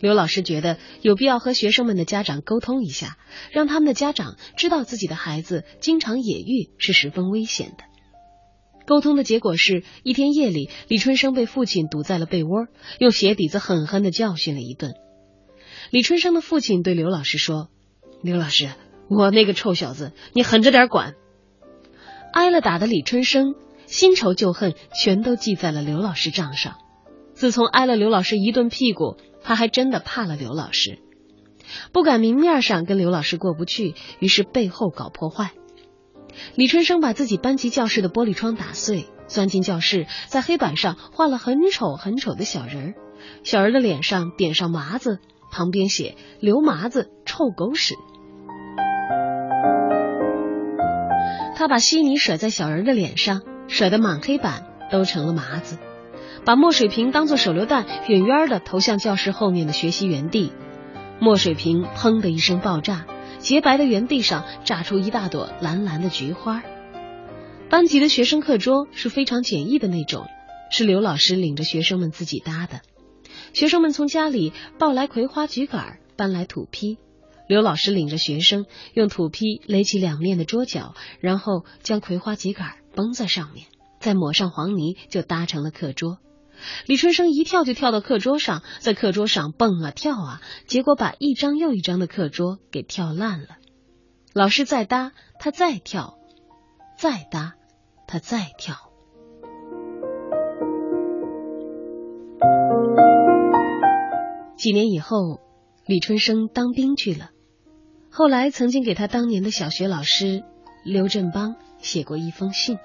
[0.00, 3.16] 刘老师觉得有必要和学生们的家长沟通一下，
[3.52, 7.84] 让他们的家长知道自己的孩子经常野浴是十分危险的。
[8.90, 12.66] 沟通的结果是一天夜里，李春生被父亲堵在了被窝，
[12.98, 14.94] 用鞋底子狠狠的教训了一顿。
[15.90, 17.68] 李春生的父亲对刘老师说
[18.20, 18.68] ：“刘老师，
[19.08, 21.14] 我那个臭小子，你狠着点管。”
[22.34, 23.54] 挨了打的李春生，
[23.86, 26.74] 新仇旧恨全都记在了刘老师账上。
[27.32, 30.98] 自从挨了刘老师一顿屁股，他还真的怕了刘老师，
[31.92, 35.52] 不敢明面上跟刘老师过不去，于是背后搞破坏。
[36.54, 42.94] 李春生把自己班级教室的玻璃窗打碎，钻进教室，在黑板上画了很丑很丑的小人儿，
[43.44, 45.18] 小人的脸上点上麻子。
[45.52, 47.96] 旁边写“刘麻子臭狗屎”，
[51.56, 55.78] 他把稀泥甩在小人的脸上，甩得满黑板都成了麻子；
[56.44, 60.52] 把墨水瓶当做手榴弹，远远的投向教室后面的学习园地，
[61.18, 63.04] 墨水瓶砰的一声爆炸，
[63.40, 66.62] 洁白的园地上炸出一大朵蓝蓝的菊花。
[67.70, 70.26] 班级的学生课桌是非常简易的那种，
[70.70, 72.82] 是刘老师领着学生们自己搭的。
[73.54, 76.98] 学生们从家里抱来葵花桔杆，搬来土坯。
[77.48, 83.66] 刘老师领着学生用土坯垒起两面的桌角，然后将葵花桔杆绷在上面，
[84.00, 86.18] 再抹上黄泥，就搭成了课桌。
[86.86, 93.56] 李春生一跳就跳到课桌上，在课桌上蹦啊跳啊，结果把一张又一张的课桌给跳烂了。
[94.32, 96.18] 老师再搭，他再跳；
[96.96, 97.54] 再搭，
[98.06, 98.76] 他再跳。
[104.56, 105.40] 几年以后，
[105.86, 107.30] 李春生当兵去了。
[108.10, 110.42] 后来，曾经给他当年的小学老师
[110.84, 112.78] 刘振邦写过一封信，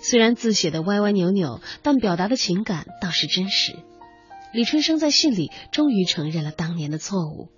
[0.00, 3.76] 虽然字写的歪歪扭扭，但表达的情感倒是真实。
[4.52, 7.48] 李春生在信里终于承认了当年的错误，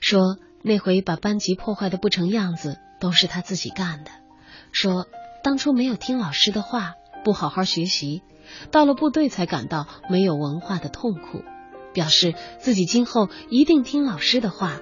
[0.00, 4.10] 说那回把班级破坏的不成样子都是他自己干的，
[4.72, 5.06] 说
[5.42, 8.22] 当初没有听老师的话，不好好学习，
[8.70, 11.42] 到了部队才感到没有文化的痛苦。
[11.94, 14.78] 表示自己今后一定听老师的话，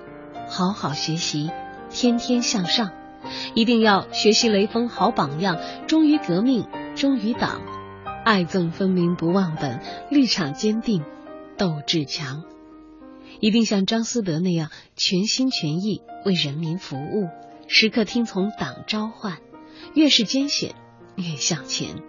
[0.49, 1.51] 好好学习，
[1.89, 2.91] 天天向上，
[3.55, 6.67] 一定要学习雷锋好榜样，忠于革命，
[6.97, 7.61] 忠于党，
[8.25, 9.81] 爱憎分明不忘本，
[10.11, 11.05] 立场坚定，
[11.59, 12.45] 斗志强。
[13.39, 17.29] 一定像张思德那样全心全意为人民服务，
[17.69, 19.37] 时刻听从党召唤，
[19.93, 20.75] 越是艰险
[21.17, 22.03] 越向前，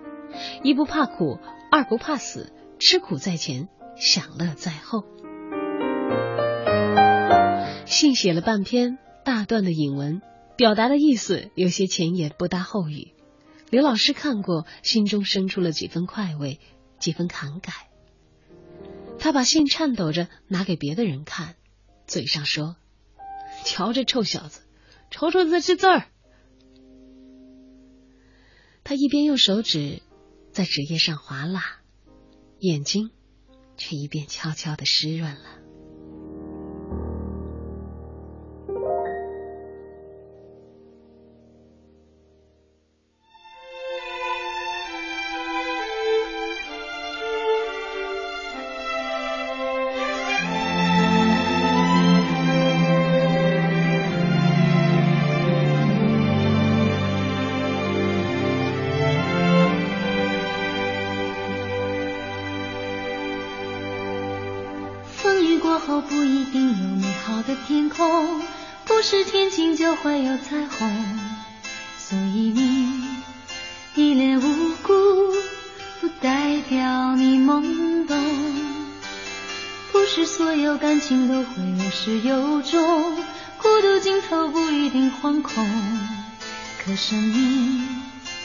[0.64, 1.38] 一不怕苦，
[1.70, 3.68] 二不怕死，吃苦在前，
[3.98, 5.04] 享乐在后。
[7.86, 10.22] 信写了半篇大段的引文，
[10.56, 13.17] 表达的意思有些前言不搭后语。
[13.70, 16.60] 刘老师看过，心中生出了几分快慰，
[17.00, 17.74] 几分感慨。
[19.20, 21.56] 他把信颤抖着拿给别的人看，
[22.06, 22.78] 嘴上说
[23.66, 24.62] ：“瞧这臭小子，
[25.12, 26.08] 瞅瞅这字儿。”
[28.86, 30.02] 他一边用手指
[30.54, 31.62] 在纸页上划拉，
[32.60, 33.12] 眼睛
[33.76, 35.60] 却一边悄悄的湿润了。
[82.08, 83.18] 会有始有终，
[83.62, 85.68] 孤独尽头不一定惶恐。
[86.82, 87.84] 可生命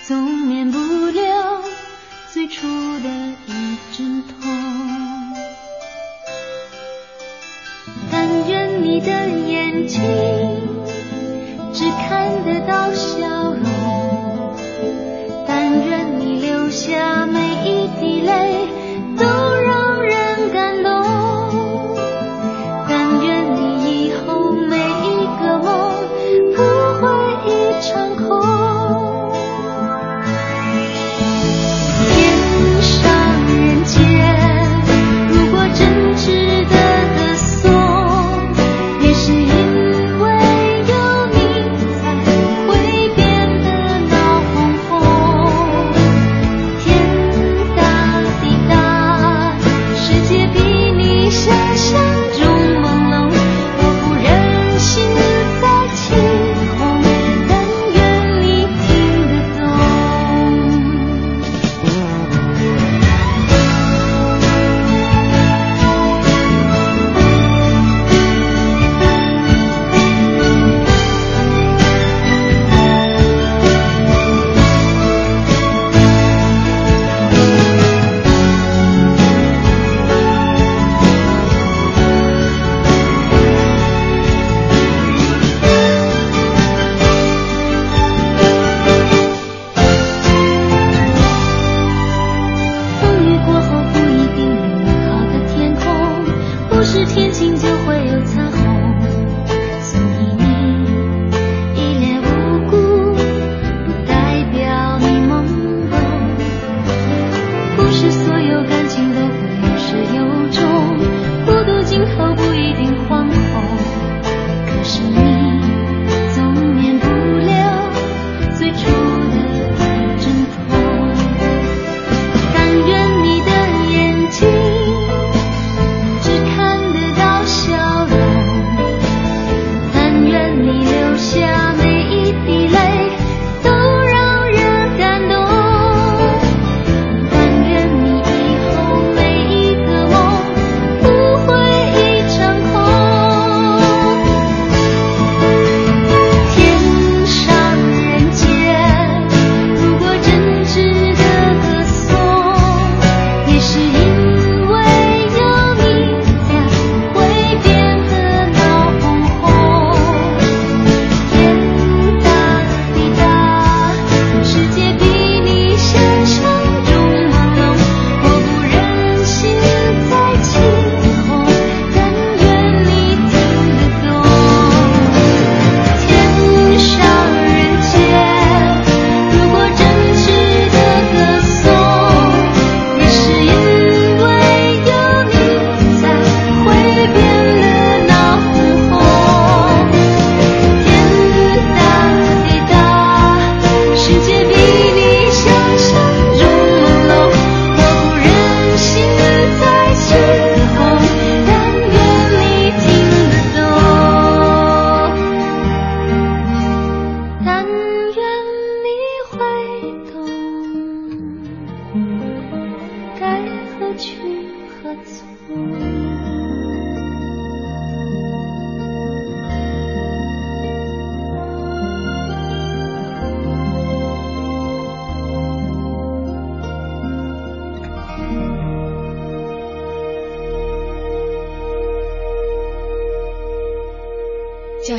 [0.05, 1.63] 总免不了
[2.33, 3.09] 最初的
[3.47, 4.35] 一阵痛。
[8.11, 10.01] 但愿你的眼睛
[11.73, 13.32] 只看得到笑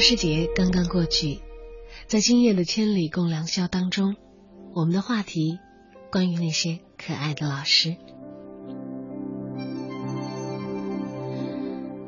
[0.06, 1.40] 师节刚刚过去，
[2.08, 4.18] 在今夜的千里共良宵当中，
[4.76, 5.60] 我们的话题
[6.12, 7.96] 关于那些可爱的老师。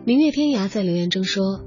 [0.04, 1.64] 明月天涯在留言中说，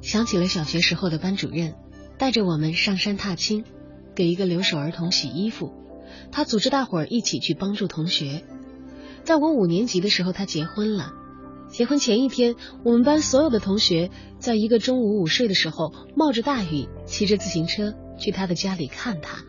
[0.00, 1.74] 想起了小学时候的班主任，
[2.16, 3.66] 带着我们上山踏青，
[4.14, 5.74] 给一个留守儿童洗衣服，
[6.32, 8.42] 他组织大伙儿一起去帮助同学。
[9.22, 11.12] 在我五年级的时候，他结婚了。
[11.68, 19.44] 结婚前一天，我们班所有的同学在一个中午午睡的时候，冒着大雨，骑着自行车去他的家里看他。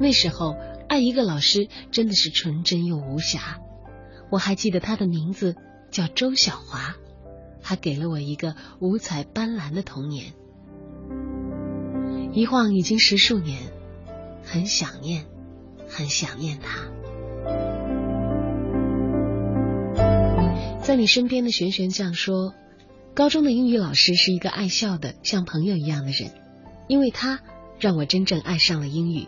[0.00, 0.56] 那时候，
[0.88, 3.60] 爱一个老师真的是纯真又无瑕。
[4.30, 5.54] 我还记得他的名字
[5.90, 6.96] 叫周小华，
[7.62, 10.32] 他给了我一个五彩斑斓的童年。
[12.32, 13.72] 一晃已经十数年，
[14.44, 15.24] 很想念，
[15.88, 17.77] 很想念他。
[20.88, 22.54] 在你身边的玄玄酱说，
[23.12, 26.30] 高中的英语老师是一个爱笑的像朋友一样的人，
[26.88, 27.42] 因为他
[27.78, 29.26] 让我真正爱上了英语。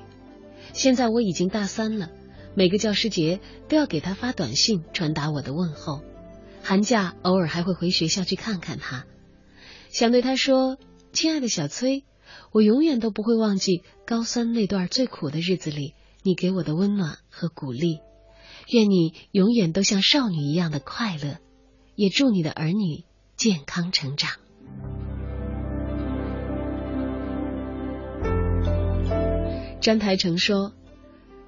[0.72, 2.08] 现在我已经大三了，
[2.54, 6.00] 每个教师节都要给他发短信传达我的问候，
[6.62, 9.04] 寒假偶尔还会回学校去看看他，
[9.90, 10.78] 想对他说
[11.12, 12.04] ：“亲爱的小崔，
[12.52, 15.92] 我永远都不会忘记高三那段最苦的日子里
[16.22, 17.98] 你给我的温暖和鼓励，
[18.70, 21.36] 愿你永远都像少女一样的快乐。”
[21.94, 23.04] 也祝你的儿女
[23.36, 24.30] 健康成长。
[29.80, 30.72] 詹台成说：“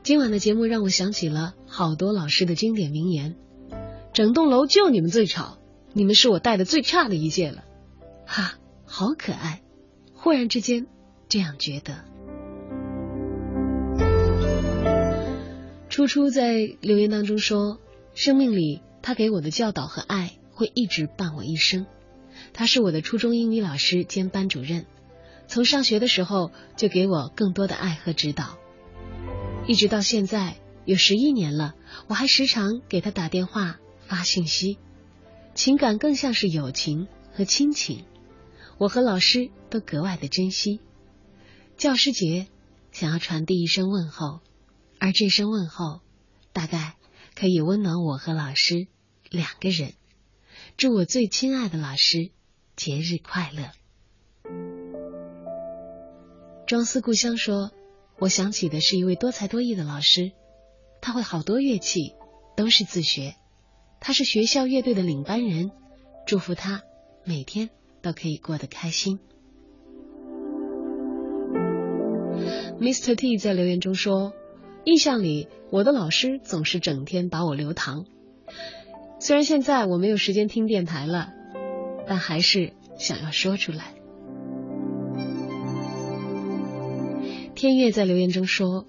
[0.03, 3.37] 今晚的节目让我想起了好多老师的经典名言，
[4.15, 5.59] 整栋楼就你们最吵，
[5.93, 7.65] 你们是我带的最差的一届了。”
[8.25, 8.55] 哈，
[8.87, 9.61] 好可爱！
[10.15, 10.87] 忽然之间
[11.29, 12.05] 这样觉得。
[15.91, 17.79] 初初在留言当中说
[18.15, 21.87] ：“生命里他给我的教导和爱。”会一直伴我一生。
[22.53, 24.85] 他是我的初中英语老师兼班主任，
[25.49, 28.59] 从上学的时候就给我更多的爱和指导，
[29.67, 31.75] 一直到现在有十一年了，
[32.07, 34.77] 我还时常给他打电话发信息，
[35.55, 38.05] 情感更像是友情和亲情，
[38.77, 40.81] 我和老师都格外的珍惜。
[41.79, 42.47] 教师节
[42.93, 44.41] 想要传递一声问候，
[44.99, 46.03] 而这声问候
[46.53, 46.95] 大概
[47.35, 48.87] 可以温暖我和老师
[49.33, 49.95] 两个人。
[50.77, 52.31] 祝我最亲爱的老师
[52.77, 53.71] 节日快乐。
[56.67, 57.71] 庄思故乡说，
[58.19, 60.33] 我想起的是一位多才多艺的老师，
[61.01, 62.15] 他会好多乐器，
[62.57, 63.35] 都是自学。
[64.01, 65.71] 他是学校乐队的领班人，
[66.27, 66.83] 祝福他
[67.25, 67.71] 每天
[68.03, 69.19] 都可以过得开心。
[72.81, 73.15] Mr.
[73.15, 74.35] T 在留言中说，
[74.85, 78.05] 印象里我的老师总是整天把我留堂。
[79.25, 81.33] 虽然现在我没有时间听电台了，
[82.09, 83.95] 但还是想要说出来。
[87.55, 88.85] 天月在留言中说：“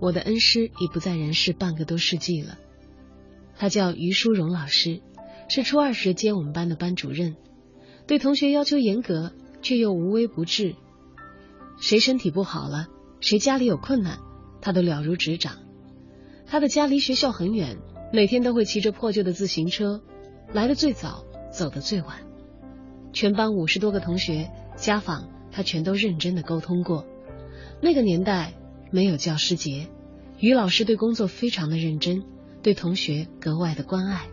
[0.00, 2.56] 我的恩师已不在人世半个多世纪了，
[3.58, 5.02] 他叫于淑荣老师，
[5.50, 7.36] 是初二时接我们班的班主任，
[8.06, 10.76] 对同学要求严格，却又无微不至。
[11.78, 12.86] 谁身体不好了，
[13.20, 14.18] 谁家里有困难，
[14.62, 15.58] 他都了如指掌。
[16.46, 17.76] 他的家离学校很远。”
[18.14, 20.00] 每天都会骑着破旧的自行车，
[20.52, 22.18] 来的最早，走的最晚。
[23.12, 27.04] 全班五十多个同学家访，他全都认真的沟通过。
[27.80, 28.54] 那个年代
[28.92, 29.88] 没有教师节，
[30.38, 32.22] 于老师对工作非常的认真，
[32.62, 34.28] 对同学格外的关爱。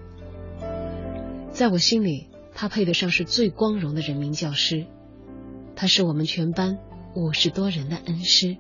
[1.50, 4.86] 在我心里，他配得上是最光荣的人民教师。
[5.76, 6.78] 他是我们全班
[7.16, 8.58] 五十多人的恩师。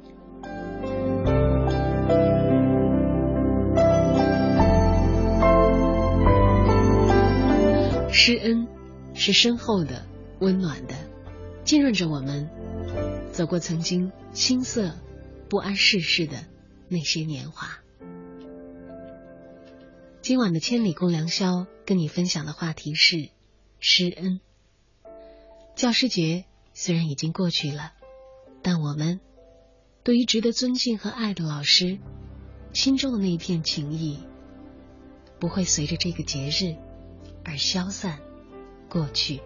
[8.24, 8.68] 施恩
[9.16, 10.06] 是深厚的、
[10.40, 10.94] 温暖的，
[11.64, 12.48] 浸润着我们
[13.32, 14.96] 走过曾经青涩、
[15.50, 16.46] 不谙世事的
[16.88, 17.80] 那些年华。
[20.22, 23.30] 今晚的千里共良宵，跟你分享的话题是
[23.80, 24.40] 施恩。
[25.76, 26.46] 教师节
[26.76, 27.94] 虽然已经过去了，
[28.62, 29.20] 但我们
[30.04, 31.98] 对于值得尊敬和爱的老师，
[32.72, 34.20] 心中的那一片情谊，
[35.40, 36.76] 不会随着这个节日。
[37.44, 38.20] 而消散
[38.89, 39.42] 过去。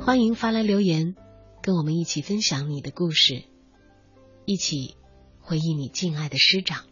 [0.00, 1.16] 欢迎发来留言，
[1.62, 3.44] 跟我们一起分享你的故事，
[4.44, 4.96] 一起
[5.40, 6.84] 回忆你敬爱的师长。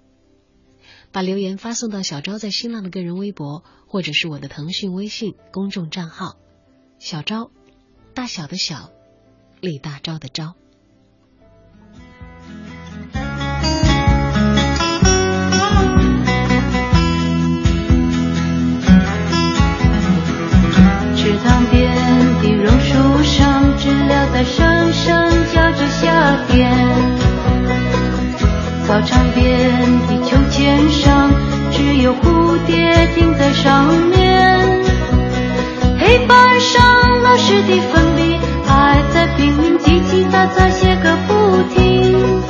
[1.12, 6.36] 把留言发送到小昭在新浪的个人微博，或者是我的腾讯微信公众账号
[6.98, 7.52] “小昭”，
[8.14, 8.90] 大小的小，
[9.60, 10.54] 李大钊的钊。
[32.54, 34.84] 蝴蝶停在上面。
[35.98, 41.34] 黑板上老师的粉笔还在拼命叽叽喳喳写个不
[41.74, 42.42] 停，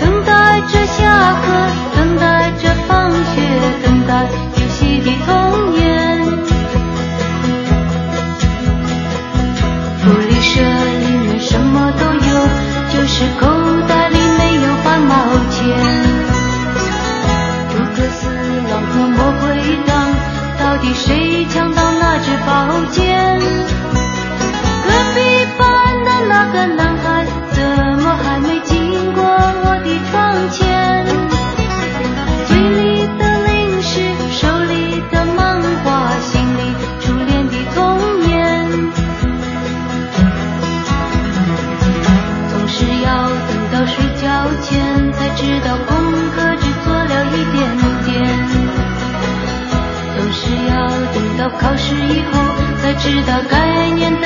[0.00, 1.52] 等待着下课，
[1.96, 3.42] 等待着放学，
[3.84, 4.26] 等待
[4.56, 6.24] 游戏的童年。
[9.98, 12.48] 福利社里面什么都有，
[12.90, 13.46] 就是口
[20.80, 23.40] 底谁抢到那支宝剑？
[24.84, 25.20] 隔壁
[25.58, 26.97] 班的那个男
[51.50, 52.32] 考试以后
[52.82, 54.17] 才知道概念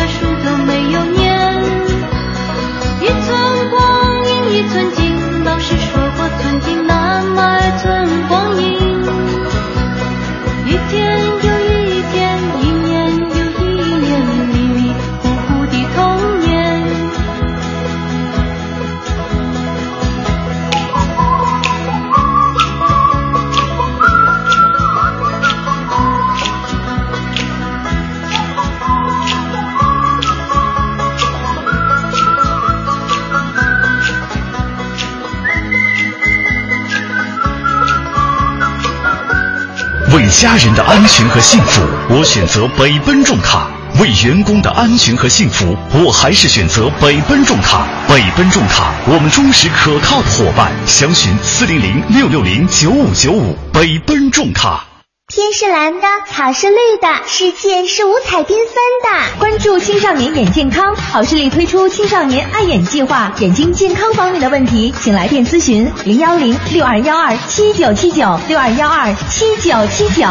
[40.42, 43.60] 家人的安全和幸福，我选择北奔重卡；
[44.00, 47.86] 为员工的安全和幸福，我还是选择北奔重卡。
[48.08, 50.72] 北奔重卡，我们忠实可靠的伙伴。
[50.84, 53.56] 详询四零零六六零九五九五。
[53.72, 54.84] 北奔重卡。
[55.28, 58.56] 天是蓝的，草是绿的，世界是五彩缤纷
[59.02, 59.38] 的。
[59.38, 70.26] 关注青少年眼健康，好视力推出青少年爱眼计划，眼睛健康方面的问题，请来电咨询零幺零六二幺二七九七九六二幺二七九七九。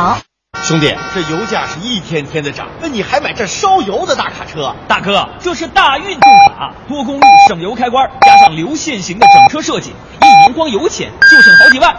[0.61, 4.75] 兄弟，这油价是一天天的涨，那你还买这烧油的大卡车？
[4.87, 9.89] 大哥，这是大运动卡，多功率省油开关，加上流线型的整车设计，
[10.21, 11.95] 一年光油钱就省好几万。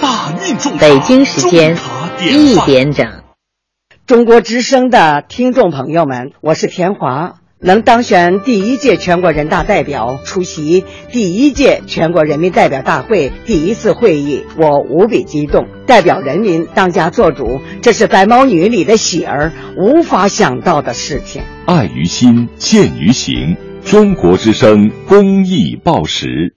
[0.00, 1.76] 大运重卡，北京时间
[2.20, 3.06] 一点整。
[4.06, 7.36] 中国之声的听众朋友们，我是田华。
[7.60, 15.66] 能当选第一届全国人大代表，出席第一届全国人民代表大会第一次会议，我无比激动。
[15.86, 21.42] 代表人民当家作主，这是白毛女里的喜儿无法想到的事情。
[21.64, 23.56] 爱于心，见于行。
[23.82, 26.56] 中国之声公益报时。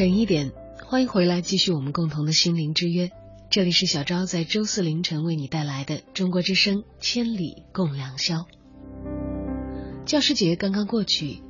[0.00, 0.50] 晨一点，
[0.86, 3.10] 欢迎回来，继续我们共同的心灵之约。
[3.50, 8.36] 这里是小昭在周四凌晨为你带来的中国之声《千里共良宵》。
[10.06, 11.42] 教师节刚刚过去，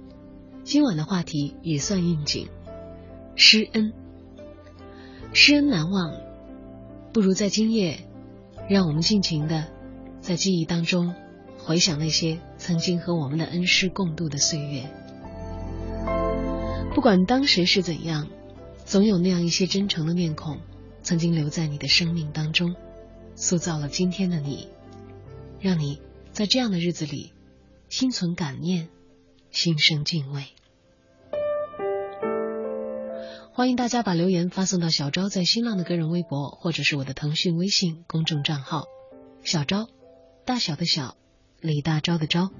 [0.65, 2.49] 今晚的话题也算应景，
[3.37, 3.93] 师恩。
[5.33, 6.13] 师恩难忘，
[7.13, 8.01] 不如在今夜，
[8.69, 9.69] 让我们尽情的
[10.21, 11.15] 在记忆当中
[11.57, 14.91] 回想那些曾经和我们的恩师共度的岁月。
[16.93, 18.27] 不管当时是怎样，
[18.91, 20.59] 总有那样一些真诚的面孔，
[21.05, 22.75] 曾经留在你的生命当中，
[23.37, 24.67] 塑造了今天的你，
[25.61, 27.33] 让你在这样的日子里
[27.89, 28.89] 心存感念，
[29.53, 30.47] 心生敬畏。
[33.53, 38.87] 欢迎大家把留言发送到小昭在新浪的个人微博，或者是我的腾讯微信公众账号
[39.45, 39.87] “小昭”，
[40.45, 41.17] 大小的小，
[41.61, 42.51] 李大钊的钊。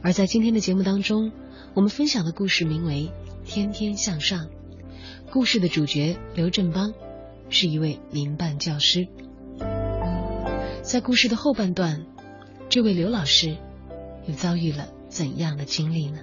[0.00, 1.32] 而在今天的节目当中，
[1.74, 3.12] 我们分享的故事名为
[3.46, 4.46] 《天天向上》。
[5.30, 6.94] 故事的主角刘振邦
[7.50, 9.08] 是一位民办教师。
[10.82, 12.06] 在故事的后半段，
[12.68, 13.56] 这位刘老师
[14.26, 16.18] 又遭遇了怎样的经历呢？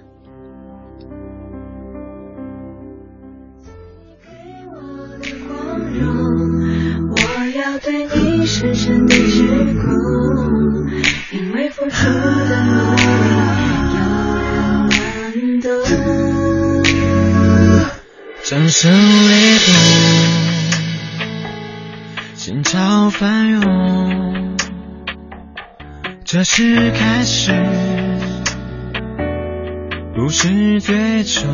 [7.14, 7.18] 我
[7.56, 10.88] 要对你深深的鞠躬，
[11.32, 13.01] 因为付出的爱
[18.52, 19.72] 掌声雷动，
[22.34, 24.56] 心潮翻涌，
[26.22, 27.50] 这是开始，
[30.14, 31.48] 不是最终。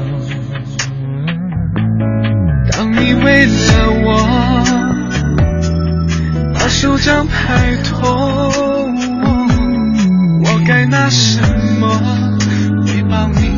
[2.73, 3.53] 当你为了
[4.05, 4.65] 我
[6.53, 8.03] 把手掌拍痛，
[10.43, 11.41] 我该拿什
[11.79, 12.37] 么
[12.85, 13.58] 回报你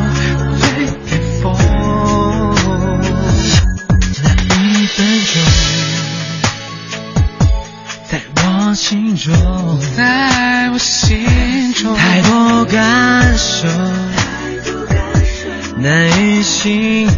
[8.75, 9.33] 心中，
[9.95, 13.67] 在我心中，太多感受，
[15.77, 17.11] 难以形容。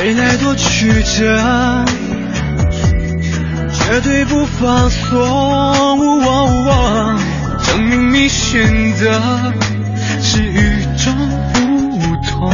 [0.00, 1.84] 未来多曲折，
[3.72, 5.16] 绝对不放松。
[7.62, 9.52] 证明你选择
[10.22, 11.14] 是与众
[11.52, 12.50] 不同。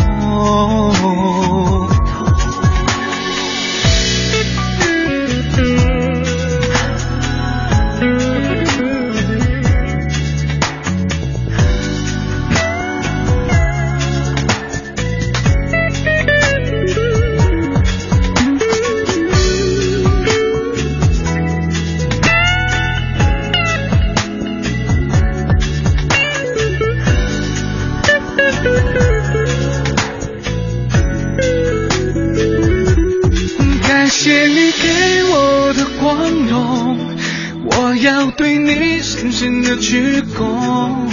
[39.42, 41.10] 的鞠躬，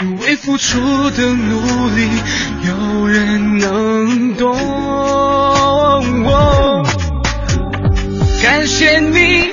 [0.00, 0.78] 因为付出
[1.10, 2.08] 的努力
[2.68, 4.56] 有人能懂。
[8.42, 9.50] 感谢你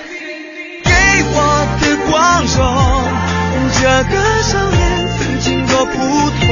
[0.83, 0.91] 给
[1.33, 2.55] 我的光荣，
[3.81, 3.81] 这
[4.13, 4.79] 个少年
[5.17, 5.93] 曾经多普
[6.29, 6.44] 通，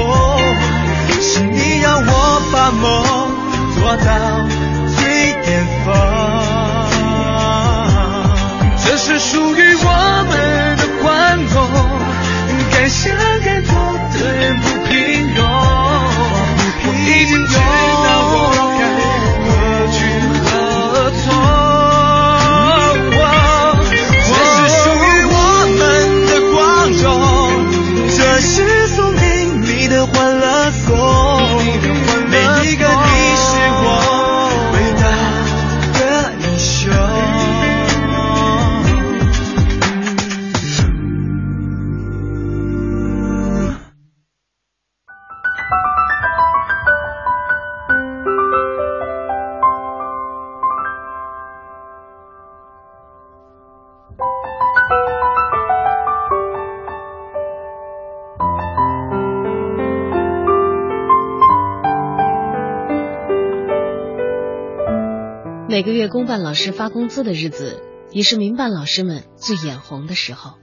[66.14, 70.60] 公办老师发工资的日子，也是民办老师们最眼红的时候。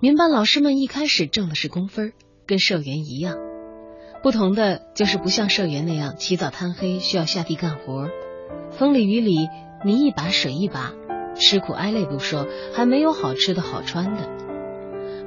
[0.00, 2.12] 民办老师们一开始挣的是工分，
[2.44, 3.36] 跟社员一样，
[4.20, 8.08] 不同的就是不像社员那样起早贪黑，需要下地干活，
[8.72, 9.48] 风里雨里
[9.84, 10.92] 泥一把水一把，
[11.36, 14.28] 吃苦挨累不说，还没有好吃的好穿的。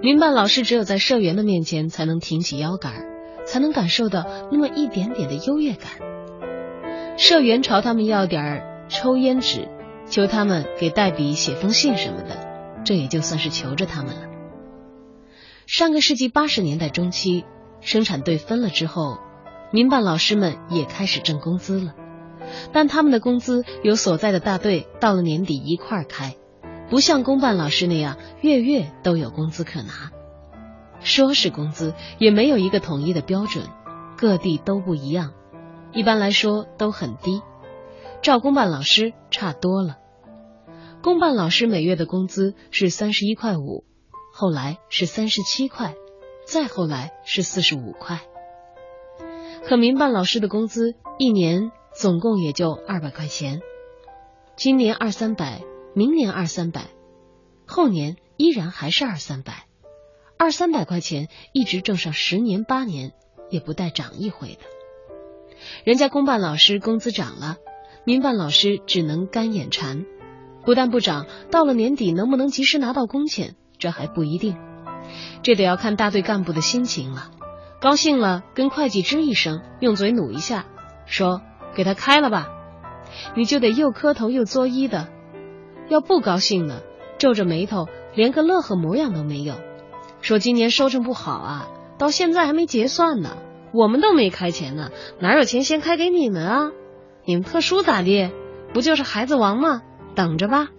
[0.01, 3.05] 民办老师只有在社员的面前才能挺起腰杆，
[3.45, 5.91] 才能感受到那么一点点的优越感。
[7.17, 9.67] 社员朝他们要点儿抽烟纸，
[10.09, 14.21] 求他们给代笔写封信什么的，这也就算是求着他们了。
[15.65, 17.45] 上个世纪八十年代中期，
[17.81, 19.17] 生产队分了之后，
[19.71, 21.93] 民办老师们也开始挣工资了，
[22.71, 26.35] 但他们的工资由所在的大队到了年底一块儿开，
[26.89, 30.11] 不像公办老师那样月月都有工资可拿。
[31.01, 33.65] 说是工资，也没有一个统一的标准，
[34.17, 35.33] 各地都不一样，
[35.91, 37.41] 一般来说都很低。
[38.21, 39.97] 照公办老师差多了。
[41.01, 43.85] 公办老师每月的工资是三十一块五，
[44.33, 45.95] 后来是三十七块，
[46.45, 48.21] 再后来是四十五块。
[49.63, 53.61] 可民办老师的工资一年总共也就二百块钱，
[54.55, 55.61] 今年二三百，
[55.93, 56.87] 明年二三百，
[57.65, 59.65] 后年依然还是二三百，
[60.37, 63.13] 二三百块钱一直挣上十年八年
[63.49, 64.61] 也不带涨一回的。
[65.83, 67.57] 人家公办老师工资涨了，
[68.07, 70.05] 民办老师只能干眼馋。
[70.63, 74.55] 不但不涨，到了年底能不能及时拿到工钱，这还不一定。
[75.43, 77.31] 这得要看大队干部的心情了。
[77.81, 80.67] 高兴了，跟会计吱一声，用嘴努一下，
[81.05, 81.41] 说
[81.75, 82.47] 给他开了吧，
[83.35, 85.09] 你就得又磕头又作揖的。
[85.89, 86.79] 要不高兴呢，
[87.17, 89.55] 皱着眉头，连个乐呵模样都没有，
[90.21, 93.35] 说今年收成不好啊，到现在还没结算呢，
[93.73, 96.71] 我们都没开钱呢，哪有钱先开给你们啊？
[97.27, 98.31] 你们特殊咋地？
[98.73, 99.81] 不就是孩子王吗？
[100.15, 100.69] 等着吧。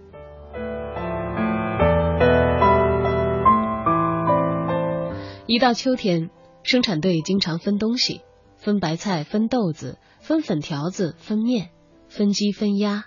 [5.45, 6.31] 一到秋天，
[6.63, 8.21] 生产队经常分东西，
[8.57, 11.69] 分白菜，分豆子，分粉条子，分面，
[12.07, 13.05] 分鸡，分鸭。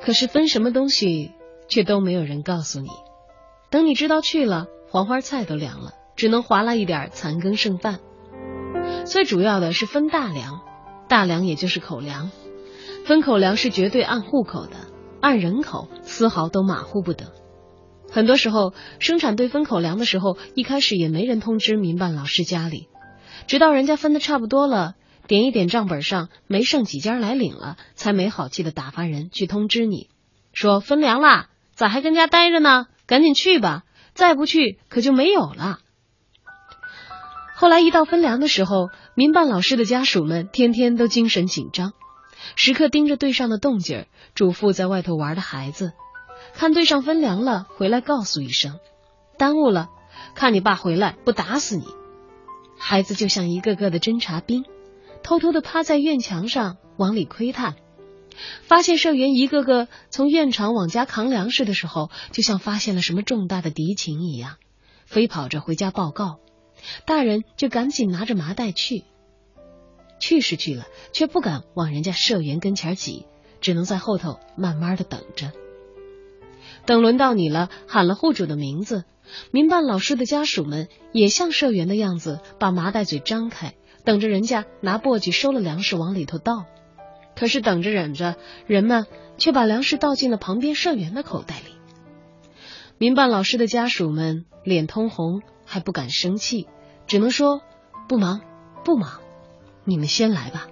[0.00, 1.34] 可是分什么东西，
[1.68, 2.88] 却都没有人告诉你。
[3.68, 8.00] 等你知道去了，黄花菜都凉了，只能划拉一点残羹剩饭。
[9.04, 10.60] 最主要的是分大粮。
[11.08, 12.30] 大粮也就是口粮，
[13.04, 14.76] 分口粮是绝对按户口的，
[15.20, 17.32] 按人口丝毫都马虎不得。
[18.12, 22.88] 很多时候，生产队分口粮的时候，一开始也没人通知民办老师家里，
[23.48, 24.94] 直到人家分的差不多了，
[25.26, 30.10] 点一点账本上没剩几家来领了，才没好气的打发人去通知你，
[30.52, 32.86] 说分粮啦，咋还跟家待着呢？
[33.06, 33.82] 赶紧去吧，
[34.14, 35.80] 再不去可就没有了。
[37.60, 41.92] 后来一到分粮的时候，民办老师的家属们天天都精神紧张，
[42.56, 45.92] 时刻盯着队上的动静，嘱咐在外头玩的孩子，
[46.54, 48.78] 看队上分粮了，回来告诉一声，
[49.36, 49.90] 耽误了，
[50.34, 51.84] 看你爸回来不打死你。
[52.78, 54.64] 孩子就像一个个的侦察兵，
[55.22, 57.74] 偷偷的趴在院墙上往里窥探，
[58.62, 64.56] 发现社员一个个从院场往家扛粮食的时候，就像发现了什么重大的敌情一样，
[65.04, 66.38] 飞跑着回家报告。
[67.04, 69.04] 大人就赶紧拿着麻袋去，
[70.18, 73.26] 去是去了，却不敢往人家社员跟前挤，
[73.60, 75.52] 只能在后头慢慢的等着。
[76.86, 79.04] 等轮到你了，喊了户主的名字，
[79.50, 83.74] 民办老师的家属们也像社员的样子，把麻袋嘴张开，
[84.04, 86.64] 等着人家拿簸箕收了粮食往里头倒。
[87.36, 88.36] 可是等着忍着，
[88.66, 89.06] 人们
[89.38, 91.74] 却把粮食倒进了旁边社员的口袋里。
[92.98, 95.42] 民办老师的家属们脸通红。
[95.70, 96.66] 还不敢生气，
[97.06, 97.62] 只能说
[98.08, 98.40] 不忙，
[98.84, 99.20] 不忙，
[99.84, 100.66] 你们先来吧。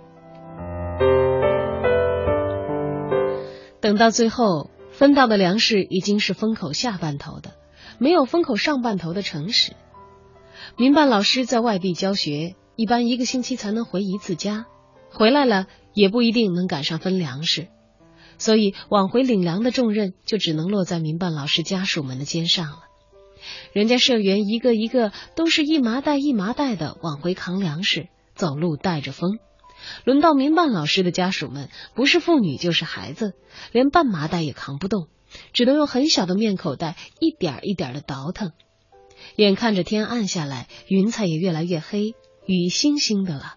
[3.81, 7.53] 等到最后分到的粮食已经是封口下半头的，
[7.99, 9.75] 没有封口上半头的诚实。
[10.77, 14.66] 民办老师在外地教学，一般一个星期才能回一次家，
[15.12, 17.69] 回来了也不一定能赶上分粮食，
[18.37, 22.88] 所以往回领粮的重任就只能落在民办老师家属们的肩上了。
[23.73, 29.39] 人家社员一个一个都是一麻袋一麻袋的往回扛粮食，走路带着风。
[30.05, 33.35] 轮到民办老师的家属们，不是妇女就是孩子，
[33.70, 35.06] 连半麻袋也扛不动，
[35.52, 38.52] 只能用很小的面口袋一点一点的倒腾。
[39.36, 42.15] 眼看着天暗下来，云彩也越来越黑，
[42.47, 43.55] 雨星星的了。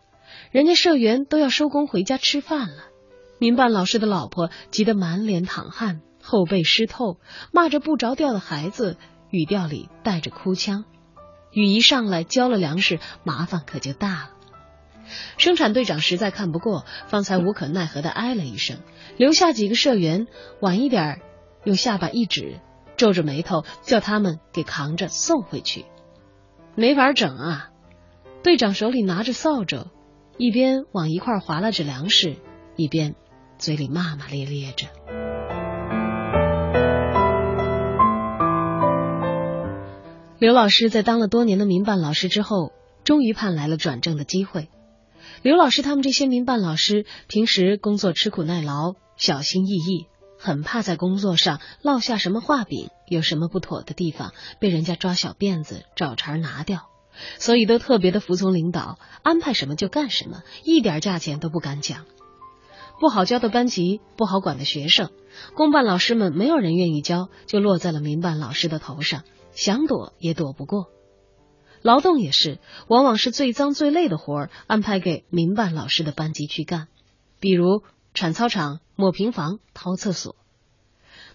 [0.51, 2.83] 人家社员都要收工回家吃饭了，
[3.39, 7.19] 民办老师的老婆急得满脸淌汗，后背湿透，
[7.51, 8.97] 骂着不着调的孩子。
[9.31, 10.85] 语调里带着哭腔，
[11.51, 14.29] 雨一上来浇了粮食，麻烦可就大了。
[15.37, 18.79] 生产队长实在看不过，方才无可奈何的唉了一声，
[19.17, 20.27] 留下几个社员
[20.59, 21.21] 晚一点，
[21.63, 22.59] 用下巴一指，
[22.97, 25.85] 皱着眉头叫他们给扛着送回去。
[26.75, 27.71] 没法整啊！
[28.43, 29.87] 队长手里拿着扫帚，
[30.37, 32.35] 一边往一块划拉着粮食，
[32.75, 33.15] 一边
[33.57, 34.87] 嘴里骂骂咧咧着。
[40.41, 42.71] 刘老师在当了多年的民办老师之后，
[43.03, 44.69] 终于盼来了转正的机会。
[45.43, 50.07] 刘老师他们这些民办老师，平时工作吃苦耐劳，小心翼翼，
[50.39, 56.87] 很怕在工作上落下什么画饼，有什么不妥的地方被人家抓小辫子找茬拿掉，
[57.37, 62.07] 所以都特别的服从领导，安排什么就干什么，一点价钱都不敢讲。
[62.99, 65.11] 不好教的班级，不好管的学生，
[65.53, 69.21] 公办老师们没有人愿意教，就落在了民办老师的头上。
[69.53, 70.89] 想躲也躲不过，
[71.81, 76.87] 劳动也是，往往是最脏最累的活儿安排给民办老师的班级去干，
[77.39, 77.83] 比如
[78.13, 80.35] 铲操场、抹平房、掏厕所。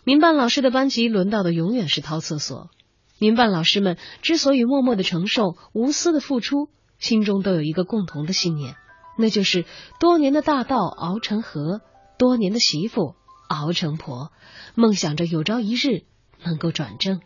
[0.05, 2.71] 民办老师的班级轮到的永远是掏厕所。
[3.19, 6.69] 民办老师们之所以默默的承受、无私的付出，
[6.99, 8.77] 心中都有一个共同的信念，
[9.19, 9.65] 那就是
[9.99, 11.81] 多年的大道熬成河，
[12.19, 13.15] 多年的媳妇
[13.49, 14.31] 熬成婆，
[14.75, 16.05] 梦想着有朝一日
[16.45, 17.21] 能够转正。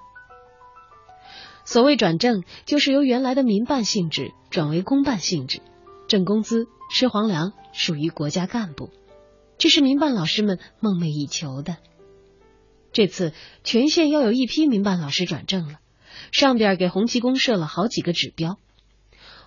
[1.70, 5.60] 所谓转正，就是由原来的民办性质转为公办性质，
[6.09, 8.90] 挣工资、吃皇粮，属于国家干部，
[9.56, 11.76] 这是民办老师们梦寐以求的。
[12.90, 13.32] 这次
[13.62, 15.78] 全县要有一批民办老师转正了，
[16.32, 18.59] 上边给红旗公社了好几个指标。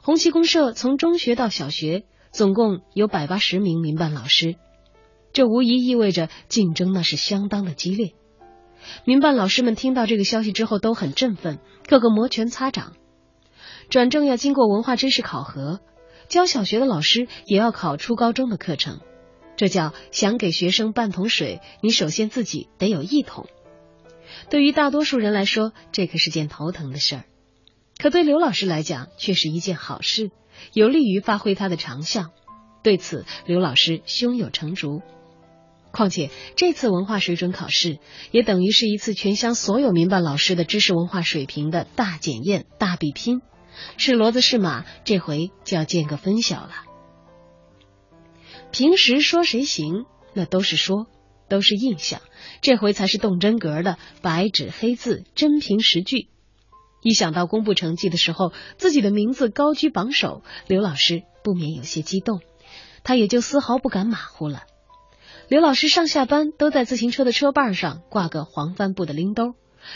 [0.01, 4.55] 红旗公社从中学到小学，总共有百八十名民办老师，
[5.33, 8.13] 这无疑意味着竞争那是相当的激烈。
[9.05, 12.93] 民办老师们听到这个消息之后都很振奋，个个摩拳擦掌。
[13.89, 15.79] 转正要经过文化知识考核，
[16.29, 19.01] 教小学的老师也要考初高中的课程。
[19.55, 23.47] 这叫想给学生半桶水，你首先自己得有一桶。
[24.49, 27.23] 对于大多数人来说，这可是件头疼的事儿，
[27.99, 30.31] 可对刘老师来讲却是一件好事，
[30.73, 32.31] 有利于发挥他的长项。
[32.81, 35.01] 对此，刘老师胸有成竹。
[35.93, 37.99] 况且这次文化水准考试，
[38.31, 43.41] 也等于是一次全乡所有民办老师的知识文化水平的大检验、大比拼，
[43.97, 46.71] 是骡子是马，这回就要见个分晓了。
[48.71, 51.05] 平时说谁行，那都是说，
[51.47, 52.21] 都是印象。
[52.61, 56.27] 这回才是动真格的白纸黑字，真凭实据。
[57.03, 62.41] 一想到公布成绩的时候，自己的名字高居榜首，刘老师不免有些激动。
[63.03, 64.63] 他也就丝毫不敢马虎了。
[65.53, 69.53] 刘老师上下班都在自行车的车把上挂个黄帆布的拎兜，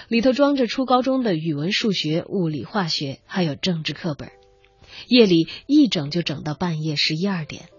[0.08, 4.30] 里头装着初高中的语文、数学、物理、化学，还有政治课本。
[5.08, 7.70] 夜里一整就整到半夜十一二点。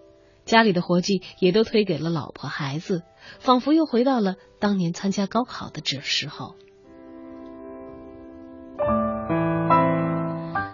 [0.44, 3.04] 家里的活计也都推给了老婆孩子，
[3.38, 6.56] 仿佛又回到了当年参加高考的这时候。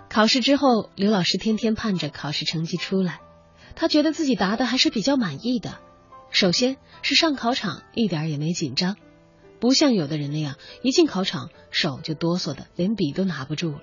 [0.09, 3.21] 考试之后，刘老师天天盼着考试成绩出来，
[3.77, 5.81] 他觉得自己答的还是比较满意的。
[6.35, 8.97] 首先是上考场一点也没紧张，
[9.61, 13.81] 不像有的人那样一进考场手就哆嗦的连笔都拿不住了。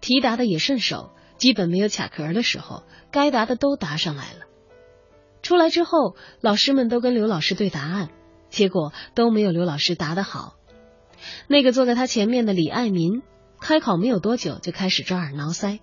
[0.00, 4.46] 题答的也顺手，基本没有卡壳的时候，该答的都答上来了。
[5.42, 8.08] 出来之后，老师们都跟刘老师对答案，
[8.48, 10.54] 结果都没有刘老师答的好。
[11.46, 13.20] 那个坐在他前面的李爱民，
[13.60, 15.80] 开考没有多久就开始抓耳挠腮，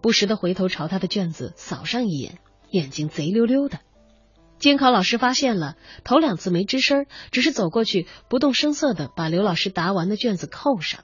[0.00, 2.38] 不时的回头朝他的卷子扫上一眼，
[2.70, 3.78] 眼睛贼溜溜的。
[4.62, 5.74] 监考老师发现了，
[6.04, 11.00] 头两次没吱声，只是走过去不动声色的把刘老师答完的卷子扣上。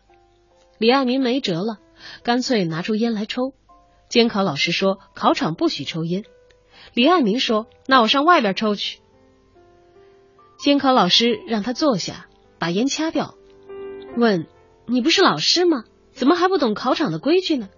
[0.78, 1.78] 李爱民没辙了，
[2.22, 3.54] 干脆拿出烟来抽。
[4.08, 6.22] 监考老师说，考场不许抽烟。
[6.94, 9.00] 李爱民说：“那我上外边抽去。”
[10.62, 12.28] 监考老师让他坐下，
[12.60, 13.34] 把烟掐掉，
[14.16, 14.46] 问
[14.86, 15.82] ：“你不是老师吗？
[16.12, 17.68] 怎么还不懂考场的规矩呢？”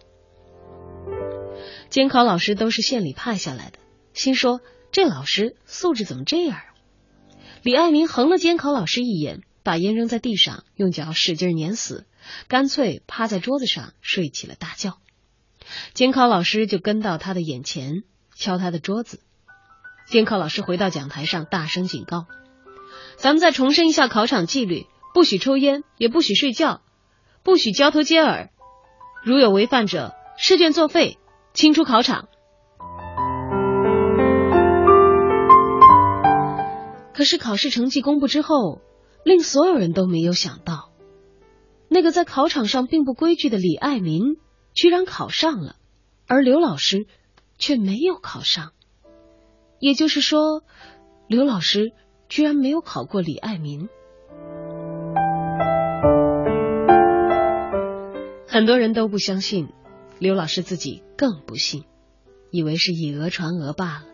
[1.89, 3.79] 监考老师都是县里派下来的，
[4.13, 4.61] 心说
[4.93, 6.61] 这老师素质怎么这样？
[7.63, 12.07] 李爱民横了监考老师一眼，把烟扔在地上，用脚使劲碾死，
[12.49, 14.99] 干脆趴在桌子上睡起了大觉。
[15.95, 18.03] 监考老师就跟到他的眼前。
[18.37, 19.21] 敲他的桌子，
[20.07, 22.25] 监考老师回到讲台上，大声警告
[23.21, 26.81] ：“咱们再重申一下考场纪律，不许抽烟，也不许睡觉，
[27.43, 28.49] 不许交头接耳。
[29.23, 31.19] 如有违犯者，试卷作废，
[31.53, 32.31] 清出考场。”
[37.21, 38.81] 可是考试成绩公布之后，
[39.25, 40.91] 令所有人都没有想到，
[41.87, 44.39] 那个在考场上并不规矩的李爱民，
[44.73, 45.77] 居然考上了，
[46.27, 47.07] 而刘老师。
[47.59, 48.73] 却没有考上，
[49.81, 50.63] 也就是说，
[51.29, 51.93] 刘老师
[52.31, 53.91] 居然没有考过李爱民。
[58.49, 59.69] 很多人都不相信，
[60.19, 61.85] 刘老师自己更不信，
[62.51, 64.05] 以为是以讹传讹罢了。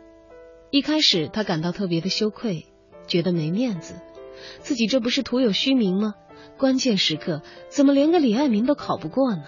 [0.72, 2.66] 一开始他感到特别的羞愧，
[3.06, 3.94] 觉得没面子，
[4.60, 6.14] 自己这不是徒有虚名吗？
[6.58, 9.44] 关键时刻怎么连个李爱民都考不过呢？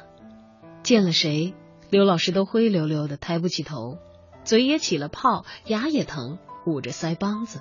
[0.82, 1.54] 见了谁？
[1.90, 3.98] 刘老师都灰溜溜的，抬不起头，
[4.44, 7.60] 嘴也起了泡，牙也疼，捂着腮帮子。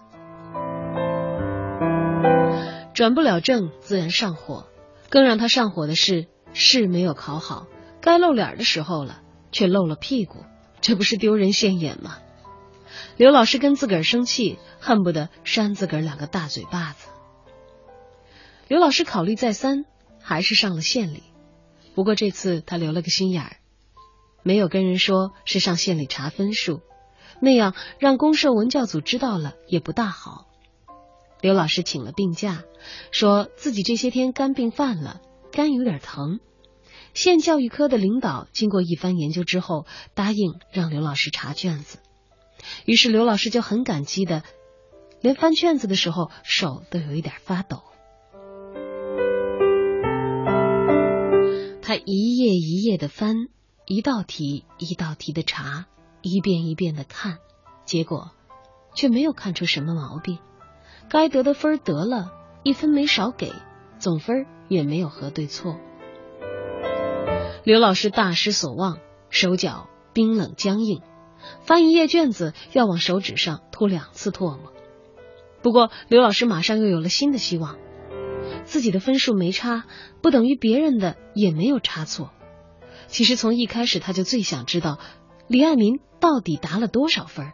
[2.93, 4.67] 转不了正，自然上火。
[5.09, 7.67] 更让他上火的是，试没有考好，
[8.01, 9.21] 该露脸的时候了，
[9.53, 10.43] 却露了屁股，
[10.81, 12.17] 这不是丢人现眼吗？
[13.18, 17.07] 刘老师跟自个儿生气，恨不得扇自个儿两个大嘴巴子。
[18.68, 19.85] 刘老师考虑再三，
[20.22, 21.23] 还是上了县里。
[21.95, 23.57] 不过这次他留了个心眼儿。
[24.44, 26.81] 没有跟人说是上县里查分数，
[27.41, 30.45] 那样让公社文教组知道了也不大好。
[31.41, 32.64] 刘老师请了病假，
[33.11, 35.22] 说自己这些天肝病犯了，
[35.52, 36.39] 肝有点疼。
[37.15, 41.98] 县教育科的领导经过一番研究之后，答应让刘老师查卷子。
[42.85, 44.44] 于是刘老师就很感激的，
[45.22, 47.84] 连翻卷子的时候手都有一点发抖。
[51.81, 53.48] 他一页一页的翻，
[53.85, 55.85] 一道题一道题的查，
[56.22, 57.38] 一遍一遍的看，
[57.85, 58.31] 结果
[58.94, 60.39] 却没有看出什么毛病。
[61.10, 62.34] 该得的分得了，
[62.64, 63.53] 一分没少给，
[63.99, 65.80] 总分也没有核对错。
[67.64, 68.99] 刘老师大失所望，
[69.30, 71.02] 手脚冰冷僵硬，
[71.61, 74.73] 翻一页卷子要往手指上吐两次唾沫。
[75.61, 77.77] 不过刘老师马上又有了新的希望，
[78.64, 79.85] 自己的分数没差，
[80.22, 82.31] 不等于别人的也没有差错。
[83.07, 84.99] 其实从一开始他就最想知道
[85.47, 87.53] 李爱民到底答了多少分，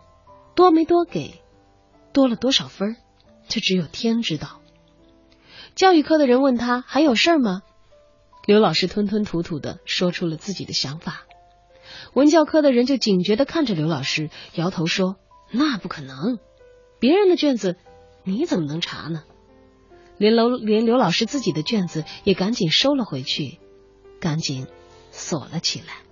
[0.55, 1.41] 多没多给，
[2.11, 2.97] 多了多少分。
[3.47, 4.61] 这只有天知道。
[5.75, 7.61] 教育科的人问他还有事吗？
[8.45, 11.23] 刘老师吞吞吐吐的说出了自己的想法。
[12.13, 15.17] 文教科的人就警觉的看着刘老师，摇头说
[15.51, 16.37] ：“那不可能，
[16.99, 17.77] 别人的卷子
[18.23, 19.23] 你怎么能查呢？”
[20.17, 23.57] 连刘连刘老师自己的卷子也赶紧收了回去，
[24.19, 24.67] 赶紧
[25.11, 26.02] 锁了起来。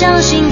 [0.00, 0.49] 相信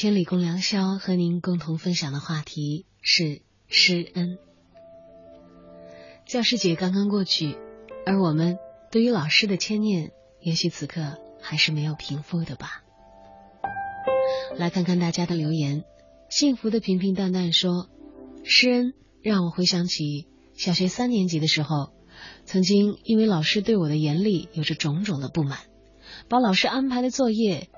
[0.00, 4.38] 千里共良宵和您共同分享的话题是施恩。
[6.24, 7.56] 教师节刚刚过去，
[8.06, 8.58] 而我们
[8.92, 12.84] 对于老师的牵念，也许此刻还是没有平复的吧。
[14.56, 15.82] 来看看大家的留言，
[16.28, 17.90] 幸福的平平淡淡说
[18.46, 21.92] ：“施恩让我回想起小学三年级的时候，
[22.44, 25.58] 曾经因为老师对我的严厉有着种种的不满，
[26.28, 27.68] 把老师安排的作业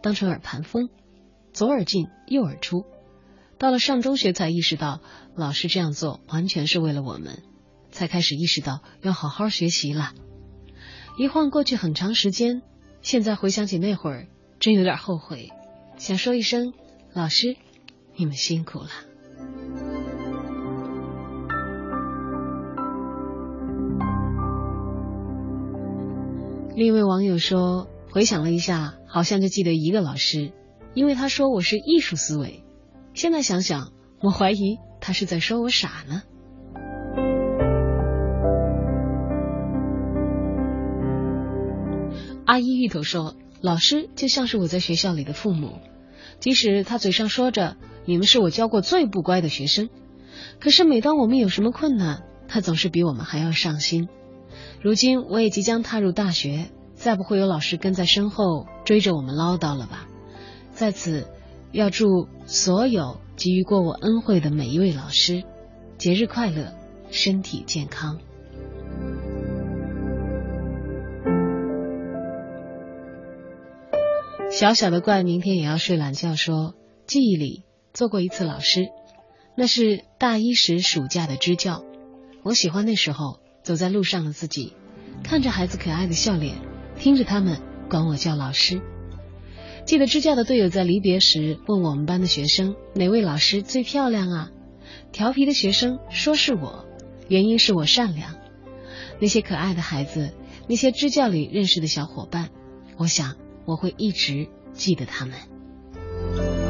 [0.00, 0.90] 当成耳旁风。”
[1.56, 2.84] 左耳进右耳出，
[3.56, 5.00] 到了上中学才意识到
[5.34, 7.44] 老师这样做完全是为了我们，
[7.90, 10.12] 才开始意识到要好好学习了。
[11.16, 12.60] 一晃过去很长时间，
[13.00, 14.28] 现在回想起那会儿，
[14.60, 15.48] 真有点后悔，
[15.96, 16.74] 想说一声
[17.14, 17.56] 老师，
[18.16, 18.90] 你们辛苦了。
[26.74, 30.52] 另一位网友说，回想了一下，好像就记得一个老师。
[30.96, 32.64] 因为他说我是艺术思维，
[33.12, 36.22] 现在想想，我怀疑他是在说我傻呢。
[42.46, 45.80] 阿姨芋头说，老师就像是我在学校里的父母，
[46.40, 49.90] 即使他嘴上说着你们是我教过最不乖的学生，
[50.58, 54.08] 可是每当我们有什么困难，他总是比我们还要上心。
[54.80, 60.08] 如今我也即将踏入大学，再不会有老师跟在身后追着我们唠叨了吧？
[60.76, 61.26] 在此，
[61.72, 65.42] 要祝所有给予过我恩惠的每一位老师
[65.96, 66.74] 节日快乐，
[67.10, 68.18] 身体健康。
[74.50, 76.74] 小小的怪明天也要睡懒觉，说
[77.06, 78.88] 记忆里做过一次老师，
[79.56, 81.86] 那是大一时暑假的支教。
[82.42, 84.74] 我喜欢那时候走在路上的自己，
[85.24, 86.56] 看着孩子可爱的笑脸，
[86.98, 88.82] 听着他们管我叫老师。
[89.86, 94.50] 记得支教的队友在离别时问我们班的学生哪位老师最漂亮啊？
[95.12, 96.84] 调皮的学生说是我，
[97.28, 98.34] 原因是我善良。
[99.20, 100.34] 那些可爱的孩子，
[100.68, 102.50] 那些支教里认识的小伙伴，
[102.96, 106.65] 我想我会一直记得他们。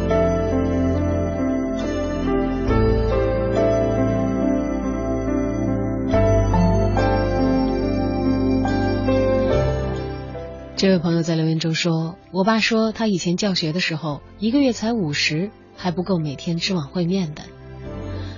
[10.77, 17.45] 这位朋友在留言中说：“我爸说他以前教学的时候，一个月才五十，还不够每天吃碗烩面的。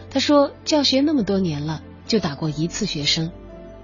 [0.09, 3.33] 他说教学那么多年了，就打过一次学生，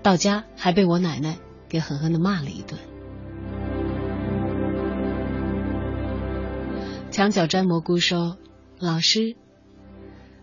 [0.04, 1.36] 到家还被我奶奶
[1.68, 2.78] 给狠狠的骂了一顿。”
[7.10, 8.38] 墙角摘蘑菇说
[8.78, 9.34] ：“老师，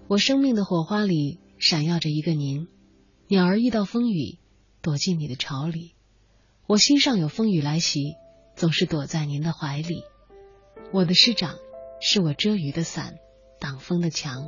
[0.10, 2.68] 我生命的火花里闪耀着一个您，
[3.30, 4.38] 鸟儿遇到风雨，
[4.82, 5.94] 躲进你的巢里。”
[6.72, 8.15] 我心上有风雨来袭，
[8.56, 10.06] 总是躲在您的怀里。
[10.93, 11.57] 我的师长
[11.99, 13.15] 是我遮雨的伞，
[13.60, 14.48] 挡风的墙，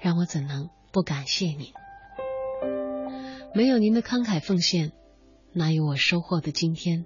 [0.00, 1.72] 让我怎能不感谢您？
[3.52, 4.92] 没有您的慷慨奉献，
[5.52, 7.04] 哪有我收获的今天？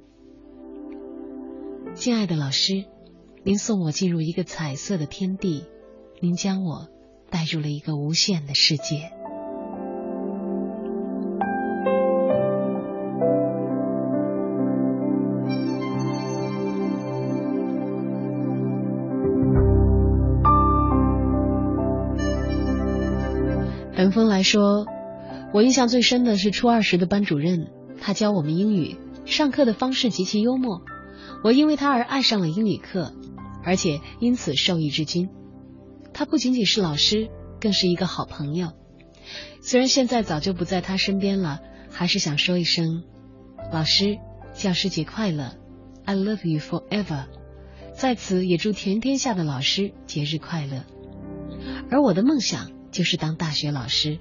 [1.94, 2.84] 敬爱的老师，
[3.44, 5.64] 您送我进入一个彩色的天地，
[6.20, 6.90] 您将我
[7.30, 9.10] 带入了一个无限的世界。
[24.44, 24.86] 说，
[25.52, 30.82] 我印象最深的是初二时的班主任，他教我们英语，上课的方式极其幽默，
[31.42, 33.12] 我因为他而爱上了英语课，
[33.64, 35.30] 而且因此受益至今。
[36.12, 37.28] 他不仅仅是老师，
[37.60, 38.72] 更是一个好朋友。
[39.60, 41.60] 虽然现在早就不在他身边了，
[41.90, 43.02] 还是想说一声，
[43.72, 44.18] 老师，
[44.52, 45.56] 教师节快乐
[46.04, 47.24] ，I love you forever。
[47.94, 50.84] 在此也祝全天下的老师节日快乐。
[51.90, 52.72] 而我的梦想。
[52.94, 54.20] 就是当大学老师，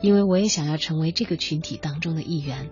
[0.00, 2.70] 因为我也想要成为这个群体当中的一员。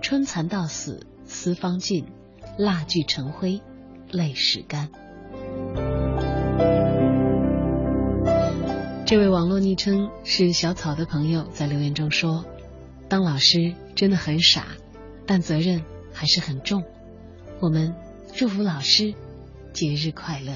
[0.00, 2.06] 春蚕到死丝方尽，
[2.58, 3.60] 蜡炬成灰
[4.10, 4.90] 泪始干。
[9.06, 12.44] 这位网络昵称是小草的朋友在留言中说
[13.08, 14.68] ：“当老师真的很傻，
[15.26, 16.82] 但责任还是很重。
[17.60, 17.94] 我们
[18.34, 19.14] 祝福老师
[19.72, 20.54] 节日快乐。”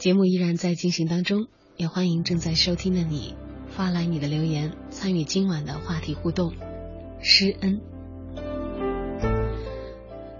[0.00, 1.46] 节目依然在进行当中，
[1.76, 3.34] 也欢迎正在收听的你
[3.68, 6.54] 发来你的留言，参与今晚的话题互动。
[7.20, 7.82] 施恩，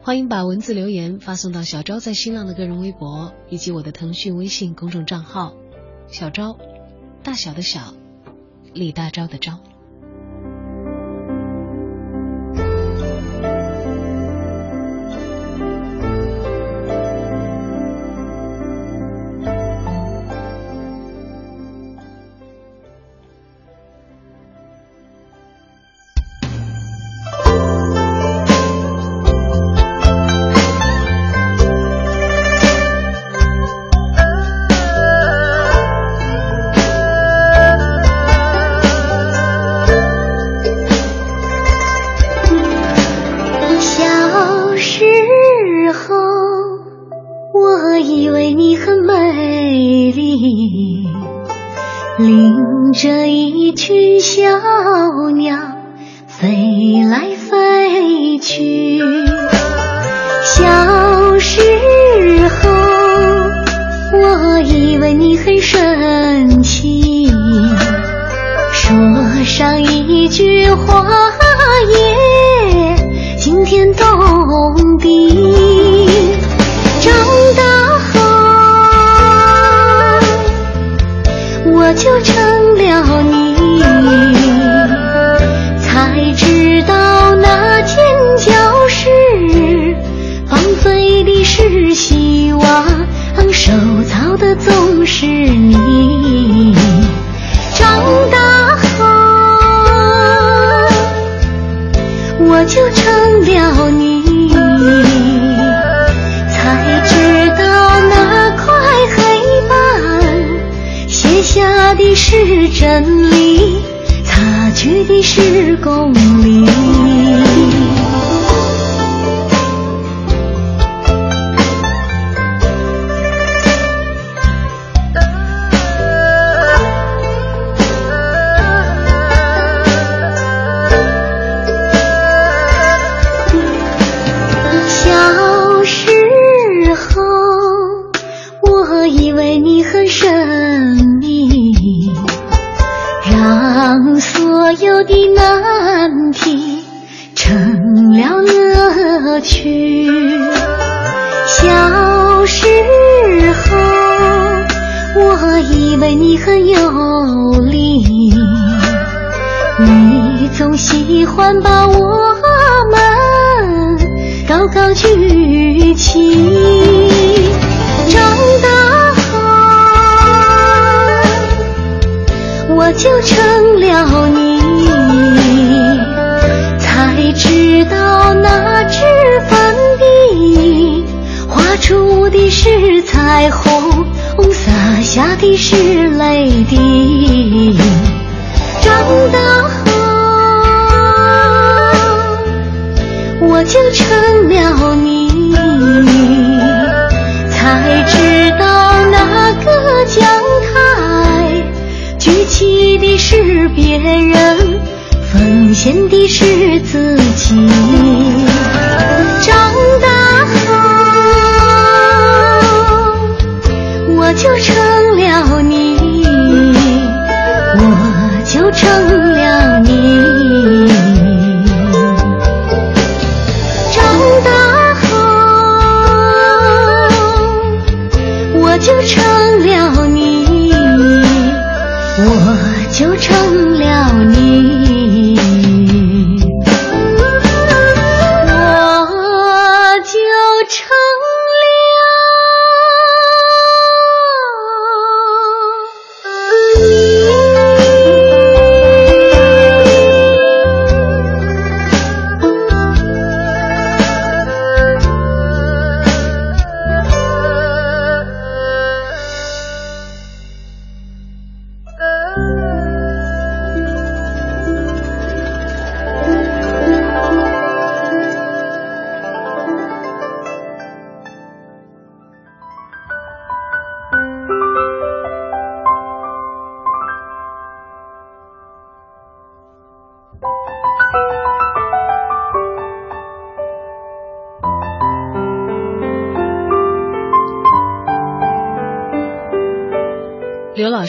[0.01, 5.55] 欢迎把文字留言发送到小昭在新浪的个人微博以及我的腾讯微信公众账号。
[6.09, 6.57] 小昭
[7.23, 7.93] 大小的小，
[8.73, 9.59] 李大钊的钊。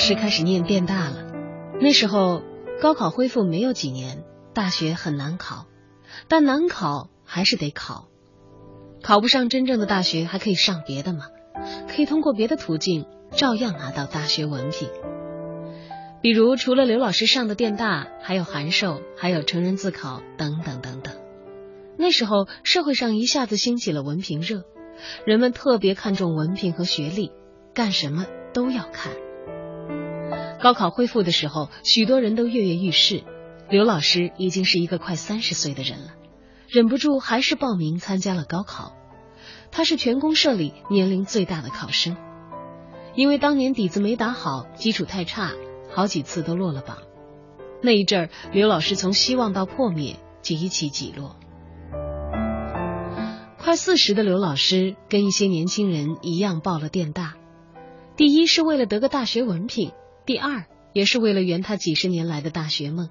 [0.01, 1.27] 师开始念变大了。
[1.79, 2.41] 那时候
[2.81, 5.67] 高考恢复没有几年，大学很难考，
[6.27, 8.07] 但难考还是得考。
[9.03, 11.25] 考不上真正的大学，还可以上别的嘛，
[11.87, 14.89] 可以通过别的途径照样拿到大学文凭。
[16.23, 21.13] 比如，除了刘老师上的电大，还有函授，还有成人自考等等等等。
[21.95, 24.63] 那时候，社会上一下子兴起了文凭热，
[25.25, 27.31] 人们特别看重文凭和学历，
[27.75, 29.11] 干什么都要看。
[30.61, 33.23] 高考恢复的时候，许多人都跃跃欲试。
[33.69, 36.13] 刘老师已经是一个快三十岁的人了，
[36.69, 38.93] 忍不住还是报名参加了高考。
[39.71, 42.15] 他是全公社里年龄最大的考生，
[43.15, 45.51] 因为当年底子没打好，基础太差。
[45.93, 46.99] 好几次都落了榜，
[47.81, 51.35] 那一阵儿，刘老师从希望到破灭，几起几落。
[53.57, 57.33] 快四十的刘老师跟一些年轻人一样报了电大，
[58.15, 59.91] 第一是为了得个大学文凭，
[60.25, 63.09] 第二也是为了圆他几十年来的大学梦，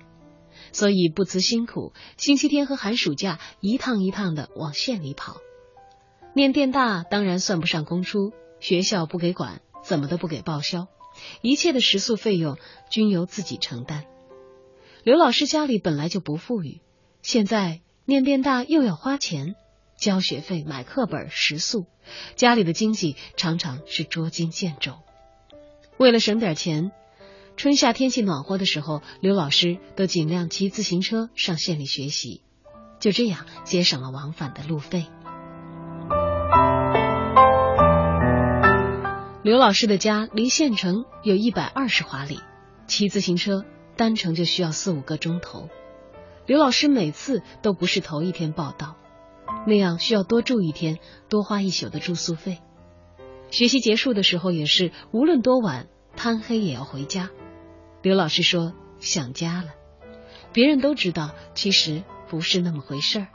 [0.72, 5.36] 所以不辞辛苦，星期天和寒暑假一趟一趟的往县里跑。
[6.34, 10.86] 念电大当然算不上公出，学校不给管，怎么都不给报销。
[11.42, 12.56] 一切的食宿费用
[12.88, 14.04] 均由自己承担。
[15.02, 16.80] 刘老师家里本来就不富裕，
[17.22, 19.56] 现在念电大又要花钱，
[19.98, 21.86] 交学费、买课本、食宿，
[22.36, 24.94] 家里的经济常常是捉襟见肘。
[25.96, 26.92] 为了省点钱，
[27.60, 32.40] 春夏天气暖和的时候，刘老师都尽量骑自行车上县里学习，
[33.00, 35.04] 就这样节省了往返的路费。
[39.42, 42.40] 刘老师的家离县城有一百二十华里，
[42.86, 45.68] 骑自行车单程就需要四五个钟头。
[46.46, 48.96] 刘老师每次都不是头一天报到，
[49.66, 50.96] 那样需要多住一天，
[51.28, 52.56] 多花一宿的住宿费。
[53.50, 57.28] 学习结束的时候也是，无论多晚，贪黑也要回家。
[58.02, 59.74] 刘老师说想家了，
[60.54, 63.26] 别人都知道，其实不是那么回事儿。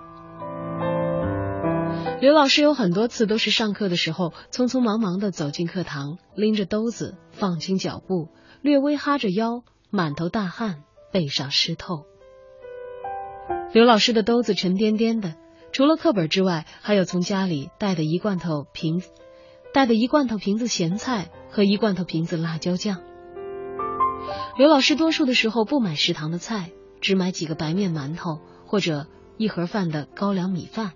[2.20, 8.30] 刘老师有很多次都是上课的时候匆匆忙忙的走进课堂，拎着兜子，放轻脚步，
[8.62, 12.06] 略微哈着腰，满头大汗，背上湿透。
[13.72, 15.36] 刘老师的兜子沉甸甸的，
[15.74, 19.04] 除了课本之外，还有从家里带的一罐头瓶，
[19.74, 23.04] 带的一罐头瓶子咸菜和一罐头瓶子辣椒酱。
[24.58, 26.72] 刘老师多数的时候不买食堂的菜，
[27.02, 29.08] 只买几个白面馒头或者
[29.38, 30.94] 一盒饭的高粱米饭。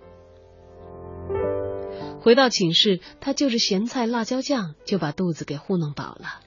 [2.21, 6.41] 回到寝室，他就着咸菜、辣椒酱就把肚子给糊弄饱了。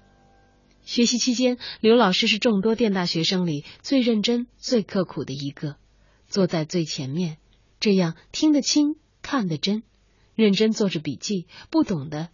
[0.84, 5.76] 学习期间，刘老师是众多电大学生里最认真、最刻苦的一个，
[6.26, 7.38] 坐在最前面，
[7.78, 9.82] 这样听得清、看得真，
[10.34, 12.28] 认真做着笔记，不懂的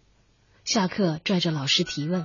[0.65, 2.25] 下课拽着老师提问。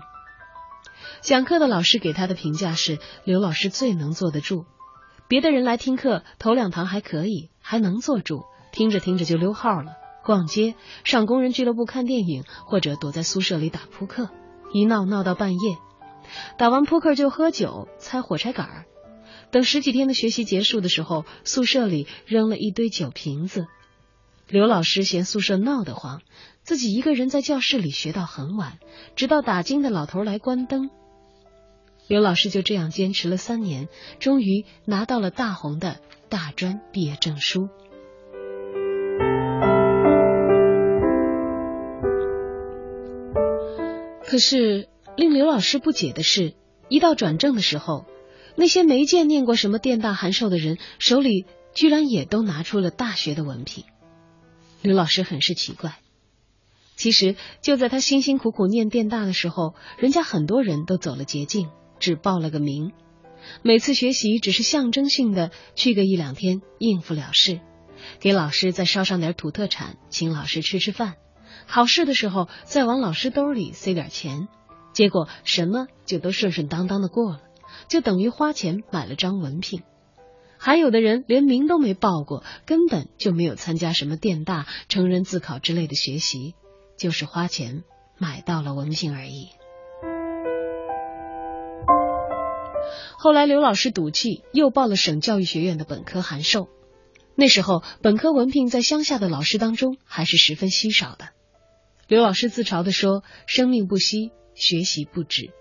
[1.21, 4.65] 讲课的老师给他的评价是：刘老师最能坐得住。
[5.27, 9.93] 别的人来听课，头两堂还可以，还能坐住，听着听着就溜号了。
[10.23, 14.29] 逛街、上工人俱乐部看电影，或者躲在宿舍里打扑克，
[14.73, 15.77] 一闹闹到半夜。
[16.57, 18.85] 打完扑克就喝酒、猜火柴杆儿。
[19.51, 23.67] 等十几天的学习结束的时候，宿舍里扔了一堆酒瓶子。
[24.47, 26.21] 刘老师嫌宿舍闹得慌，
[26.63, 28.79] 自己一个人在教室里学到很晚，
[29.17, 30.89] 直到打更的老头来关灯。
[32.07, 35.99] 刘老师就这样坚持了三年，终于拿到了大红的
[36.29, 37.67] 大专毕业证书。
[44.25, 44.87] 可是
[45.17, 46.53] 令刘老师不解的是，
[46.87, 48.05] 一到转正的时候，
[48.55, 51.45] 那些没见念过什么电大函授的人手里
[51.75, 53.83] 居然也都拿出了大学的文凭。
[54.81, 55.99] 刘老师很是奇怪。
[56.95, 62.91] 其实就在他辛辛苦苦念电大的时候，人家很多人都走了捷径，只报了个名，
[63.61, 67.59] 每次学习只是象征性的去个一两天应付了事，
[68.19, 71.15] 给老师再捎上点土特产，请老师吃吃饭。
[71.67, 74.47] 考试的时候再往老师兜里塞点钱，
[74.91, 77.41] 结果什么就都顺顺当当的过了，
[77.87, 79.81] 就等于花钱买了张文凭。
[80.57, 86.55] 还有的人连名都没报过，根本就没有参加什么电大、成人自考之类的学习，
[87.03, 87.83] 就是花钱
[88.17, 89.49] 买到了文凭而已。
[93.17, 96.69] 后来刘老师赌气，又报了省教育学院的本科函授。
[97.35, 101.31] 那时候本科文凭在乡下的老师当中还是十分稀少的。
[102.07, 105.51] 刘老师自嘲地说：“生命不息，学习不止。”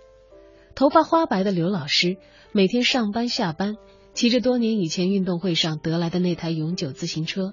[0.76, 2.18] 头发花白的刘老师
[2.52, 3.74] 每天上班下班，
[4.14, 7.52] 骑着多年以前运动会上得来的那台永久自行车，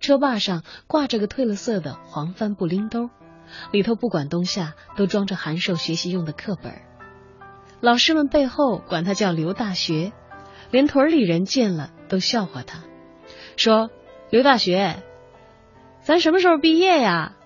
[0.00, 3.10] 车把上挂着个褪了色的黄帆布拎兜，
[3.72, 6.82] 里头不管冬夏都装着函授学习用的课本。
[7.80, 10.12] 老师们背后管他叫刘大学，
[10.70, 12.84] 连屯里人见了都笑话他，
[13.56, 13.90] 说
[14.30, 15.02] ：“刘大学，
[16.00, 17.36] 咱什么时候毕业呀？”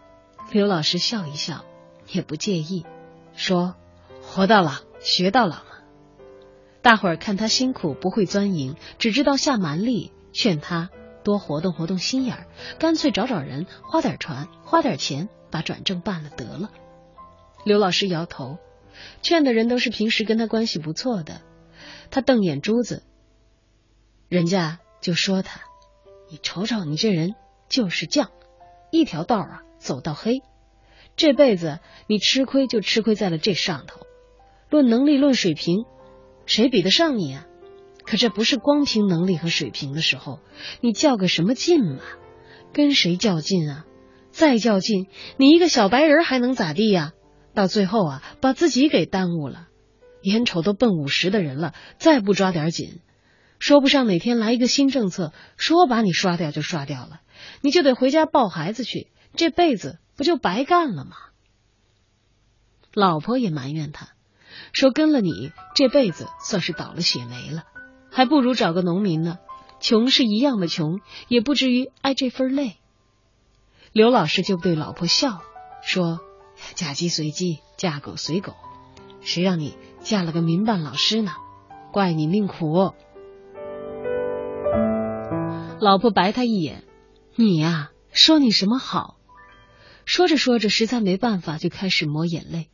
[0.53, 1.65] 刘老师笑一笑，
[2.09, 2.87] 也不介意，
[3.35, 3.75] 说
[4.23, 5.65] ：“活到老，学到老嘛。”
[6.83, 10.91] 大伙儿看他辛苦，不会钻营，只知道下蛮力，劝他
[11.23, 12.47] 多活动活动心眼儿，
[12.79, 16.71] 干脆找找人，花点船，花点钱，把转正办了得了。
[17.65, 18.59] 刘老师摇头，
[19.23, 21.43] 劝的人都是平时跟他关系不错的。
[22.11, 23.03] 他瞪眼珠子，
[24.29, 25.61] 人家就说他
[26.31, 27.35] ：“你瞅瞅你这人
[27.69, 28.29] 就是犟，
[28.91, 30.43] 一条道啊走到黑。
[31.17, 34.07] 这辈子你吃亏就吃亏在了这上头。
[34.71, 35.85] 论能力，论水平，
[36.47, 37.47] 谁比得上你啊？
[38.11, 40.41] 可这不是光凭能力和水平的时候，
[40.81, 42.01] 你较个什么劲嘛？
[42.73, 43.85] 跟谁较劲啊？
[44.33, 45.07] 再较劲，
[45.37, 47.13] 你一个小白人还能咋地呀？
[47.55, 49.69] 到最后啊，把自己给耽误了。
[50.23, 52.99] 眼瞅都奔五十的人了，再不抓点紧，
[53.61, 57.21] 说不上哪天来一个新政策，说把你刷掉就刷掉了，
[57.61, 59.07] 你就得回家抱孩子去，
[59.37, 61.13] 这辈子不就白干了吗？
[62.93, 64.09] 老婆也埋怨他，
[64.73, 67.67] 说跟了你这辈子算是倒了血霉了，
[68.11, 69.39] 还不如找个农民呢，
[69.81, 72.77] 穷是一样的穷，也不至于挨这份累。
[73.93, 75.41] 刘老师就对老婆笑
[75.83, 76.21] 说。
[76.75, 78.53] 嫁鸡随鸡，嫁狗随狗，
[79.23, 81.33] 谁让你嫁了个民办老师呢？
[81.91, 82.93] 怪你命苦。
[85.81, 86.85] 老婆白他一眼，
[87.35, 89.17] 你呀，说你什么好？
[90.05, 92.69] 说着说着，实在没办法，就开始抹眼泪。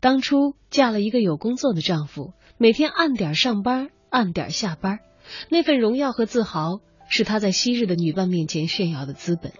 [0.00, 5.00] 当初嫁了一个有工作的丈夫，每天按点上班，按点下班，
[5.50, 9.52] 那份荣耀和自豪，是他在昔日的女伴面前炫耀的资本。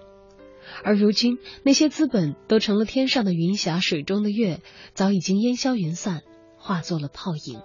[0.84, 4.60] 而如今，那些资本都成了天上的云霞，水中的月，
[4.92, 6.22] 早已经烟消云散，
[6.58, 7.60] 化作了泡影。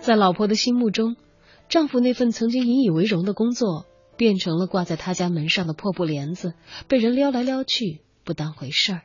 [0.00, 1.16] 在老婆的心目中，
[1.68, 3.86] 丈夫那份曾经引以为荣的工作，
[4.18, 6.52] 变成了挂在他家门上的破布帘子，
[6.88, 9.02] 被人撩来撩去，不当回事儿。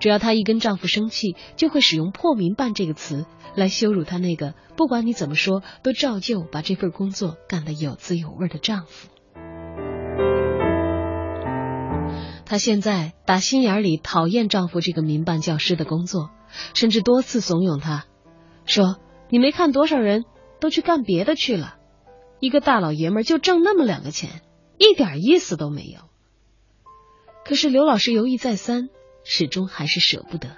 [0.00, 9.08] 只要她一跟丈夫生气，就会使用“破民办”这个词来羞辱她那个不管你怎么说都照旧把这份工作干得有滋有味的丈夫。
[12.44, 16.30] 她现在打心眼里讨厌丈夫这个民办教师的工作，
[16.74, 18.06] 甚至多次怂恿他，
[18.64, 18.96] 说
[19.30, 20.24] ：“你没看多少人
[20.58, 21.76] 都去干别的去了，
[22.40, 24.42] 一个大老爷们就挣那么两个钱，
[24.78, 26.00] 一点意思都没有。”
[27.46, 28.88] 可是刘老师犹豫再三，
[29.24, 30.48] 始终还是舍不得。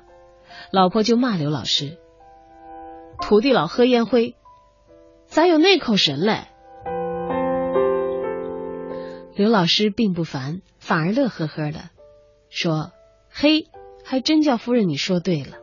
[0.70, 1.98] 老婆就骂刘老师
[3.20, 4.36] ：“徒弟老喝烟灰，
[5.26, 6.47] 咋有那口神嘞？”
[9.34, 11.90] 刘老师并不烦，反而乐呵呵的
[12.51, 12.93] 说
[13.32, 13.66] ：“嘿，
[14.05, 15.56] 还真叫夫人你说对了，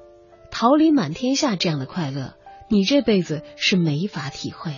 [0.49, 2.34] 桃李满天下这样的快乐，
[2.69, 4.77] 你这辈子是没法体会了。”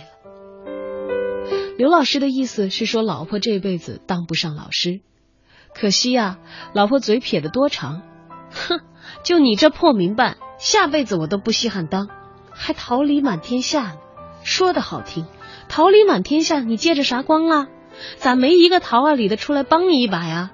[1.78, 5.00] 刘老师的意思是说，老婆这辈子当不上老师，
[5.74, 6.38] 可惜呀，
[6.74, 8.02] 老婆嘴撇得多长，
[8.52, 8.80] 哼，
[9.24, 12.08] 就你这破民办，下辈子我都不稀罕当，
[12.50, 13.98] 还桃李满天下呢，
[14.44, 15.26] 说的好听，
[15.68, 17.68] 桃李满天下，你借着啥光啊？
[18.16, 20.50] 咋没一个桃啊李的出来帮你一把呀？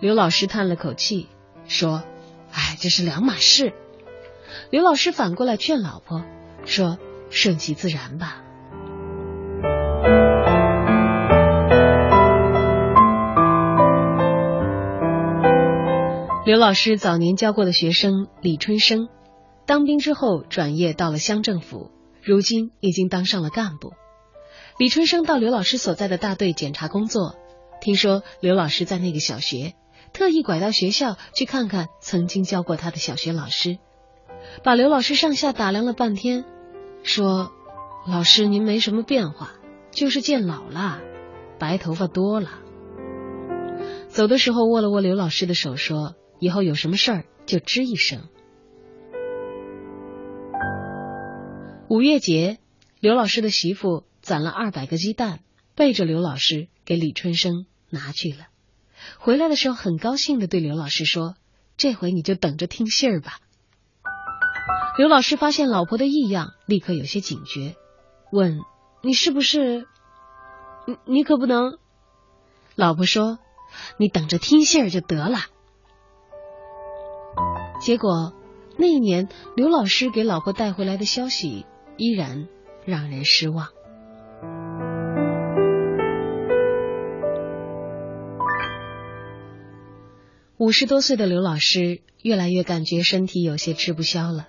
[0.00, 1.28] 刘老师叹了口气
[1.66, 2.02] 说
[2.52, 3.72] ：“哎，这是两码事。”
[4.70, 6.24] 刘老师反过来劝老婆
[6.64, 6.98] 说
[7.30, 8.42] ：“顺其自然吧。”
[16.50, 19.08] 刘老师早年教过的学生李春生，
[19.66, 21.92] 当兵之后转业到了乡政府，
[22.24, 23.92] 如今已经当上了干部。
[24.76, 27.36] 李春生到刘老师所在的大队检查工作，
[27.80, 29.74] 听说刘老师在那个小学，
[30.12, 33.78] 特意拐到学校去看看曾经教过他的小学老师，
[34.64, 36.44] 把刘老师上下打量了半天，
[37.04, 37.52] 说
[38.10, 39.52] ：“老师您没什么变化，
[39.92, 40.98] 就是见老了，
[41.60, 42.58] 白头发多了。”
[44.10, 48.28] 走的时候握了握刘老师的手，说：“以后有什么事儿就吱一声。”
[51.88, 52.58] 五月节，
[52.98, 54.04] 刘老师的媳妇。
[54.22, 55.40] 攒了二百个鸡蛋，
[55.74, 58.48] 背着刘老师给李春生拿去了。
[59.18, 61.36] 回来的时候，很高兴的对刘老师说
[61.78, 63.40] ：“这回你就等着听信儿吧。”
[64.98, 67.76] 刘老师发现老婆的异样，立刻有些警觉，
[68.30, 68.60] 问
[69.02, 69.86] ：“你是不是？
[70.86, 71.78] 你你可不能？”
[72.76, 73.38] 老婆说
[73.96, 75.38] ：“你等着听信儿就得了。”
[77.80, 78.34] 结果
[78.76, 81.64] 那一年，刘老师给老婆带回来的消息
[81.96, 82.46] 依然
[82.84, 83.68] 让人失望。
[90.58, 94.46] 五十多岁的刘老师越来越感觉身体有些吃不消了，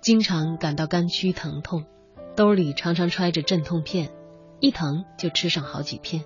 [0.00, 1.84] 经常感到肝区疼痛，
[2.34, 4.10] 兜里常常揣着镇痛片，
[4.58, 6.24] 一疼就吃上好几片，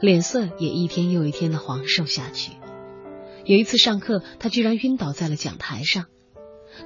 [0.00, 2.52] 脸色也一天又一天的黄瘦下去。
[3.50, 6.04] 有一次上课，他居然晕倒在了讲台上。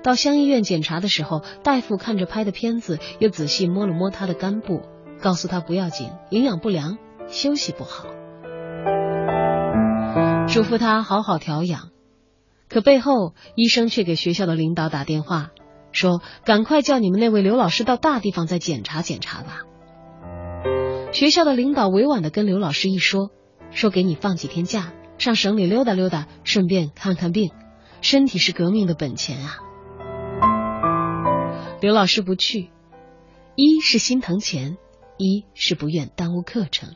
[0.03, 4.81] 到乡医院检查的时候，大夫看着拍的片子，又仔细摸了摸他的肝部，
[5.20, 6.97] 告诉他不要紧，营养不良，
[7.28, 8.07] 休息不好，
[10.49, 11.91] 嘱咐他好好调养。
[12.70, 15.51] 可背后，医生却给学校的领导打电话，
[15.93, 19.65] 说赶快叫你们那位刘老师到大地方再检查检查吧。
[21.12, 23.28] 学校的领导委婉的跟刘老师一说，
[23.70, 27.53] 说给你放几天假，上省里溜达溜达，顺便看看病，
[28.03, 29.59] 身体是革命的本钱啊。
[31.81, 32.70] 刘老师不去，
[33.57, 34.77] 一是心疼钱，
[35.19, 36.95] 一是不愿耽误课程。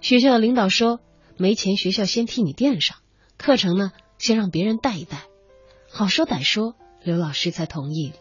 [0.00, 1.00] 学校的领导说
[1.36, 2.98] 没钱，学校先替你垫上，
[3.36, 5.18] 课程呢先让别人带一带。
[5.90, 8.12] 好说歹说，刘老师才同意。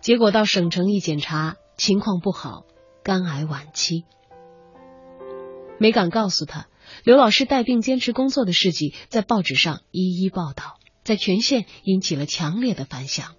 [0.00, 2.64] 结果到省城一检查，情况不好，
[3.02, 4.04] 肝癌晚期。
[5.78, 6.68] 没敢告诉他，
[7.04, 13.34] 刘老师带病坚持工作的事迹在报纸上一一报道，在全县引起了强烈的反响。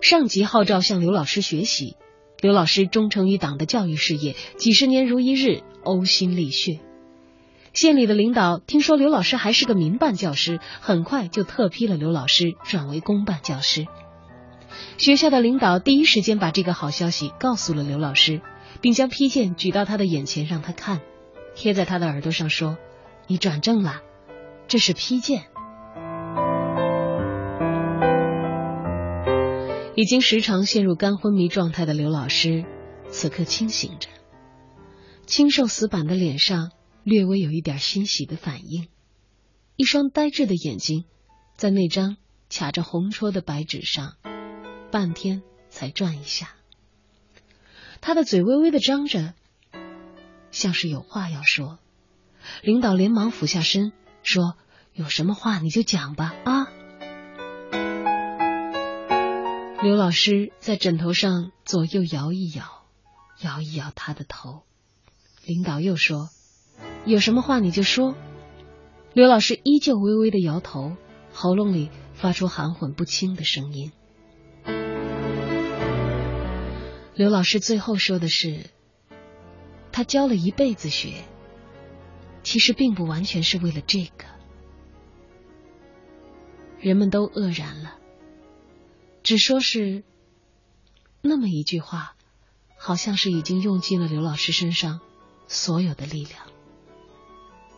[0.00, 1.96] 上级号召向刘老师学习，
[2.40, 6.80] 刘老师忠诚于党的教育事业，几十年如一日，呕心沥血。
[7.72, 13.86] 县里的领导听说刘老师还是个民办教师，很快就特批了刘老师转为公办教师。
[14.96, 18.40] 学校的领导第一时间把这个好消息告诉了刘老师，
[18.80, 21.00] 并将批件举到他的眼前让他看，
[21.54, 22.76] 贴在他的耳朵上说
[23.26, 24.02] ：“你转正了，
[24.68, 25.46] 这是批件。”
[29.96, 32.64] 已经时常陷入肝昏迷状态的刘老师，
[33.10, 34.08] 此刻清醒着，
[35.24, 36.72] 清瘦死板的脸上
[37.04, 38.88] 略微有一点欣喜的反应，
[39.76, 41.04] 一双呆滞的眼睛
[41.56, 42.16] 在那张
[42.50, 44.14] 卡着红戳的白纸上
[44.90, 46.50] 半天才转一下，
[48.00, 49.34] 他的嘴微微的张着，
[50.54, 51.78] 像是有话要说。
[52.62, 54.56] 领导连忙俯下身说
[54.94, 56.68] ：“有什么话你就讲吧，啊。”
[59.82, 62.86] 刘老师在枕头上左右摇一摇，
[63.42, 64.62] 摇一摇他的头。
[65.44, 66.30] 领导又说
[67.04, 68.14] ：“有什么话你就说。”
[69.12, 70.96] 刘老师依旧微微的摇头，
[71.32, 73.92] 喉咙里发出含混不清的声音。
[77.14, 78.70] 刘老师最后说的是
[79.94, 81.22] ：“他教了一辈子学，
[82.42, 84.24] 其实并不完全是为了这个。”
[86.82, 87.96] 人们都愕然了。
[89.22, 90.02] 只说是
[91.20, 92.16] 那么一句话，
[92.76, 94.98] 好像是已经用尽了刘老师身上
[95.46, 96.40] 所有的力量。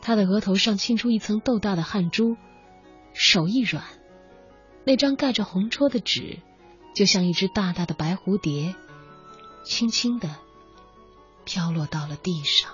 [0.01, 2.39] 他的额头上沁出一层豆大的汗珠，
[3.13, 3.85] 手一软，
[4.87, 6.39] 那张盖着红戳的纸，
[6.95, 8.75] 就像一只大大的白蝴蝶，
[9.65, 10.35] 轻轻的
[11.47, 12.73] 飘落到了地上。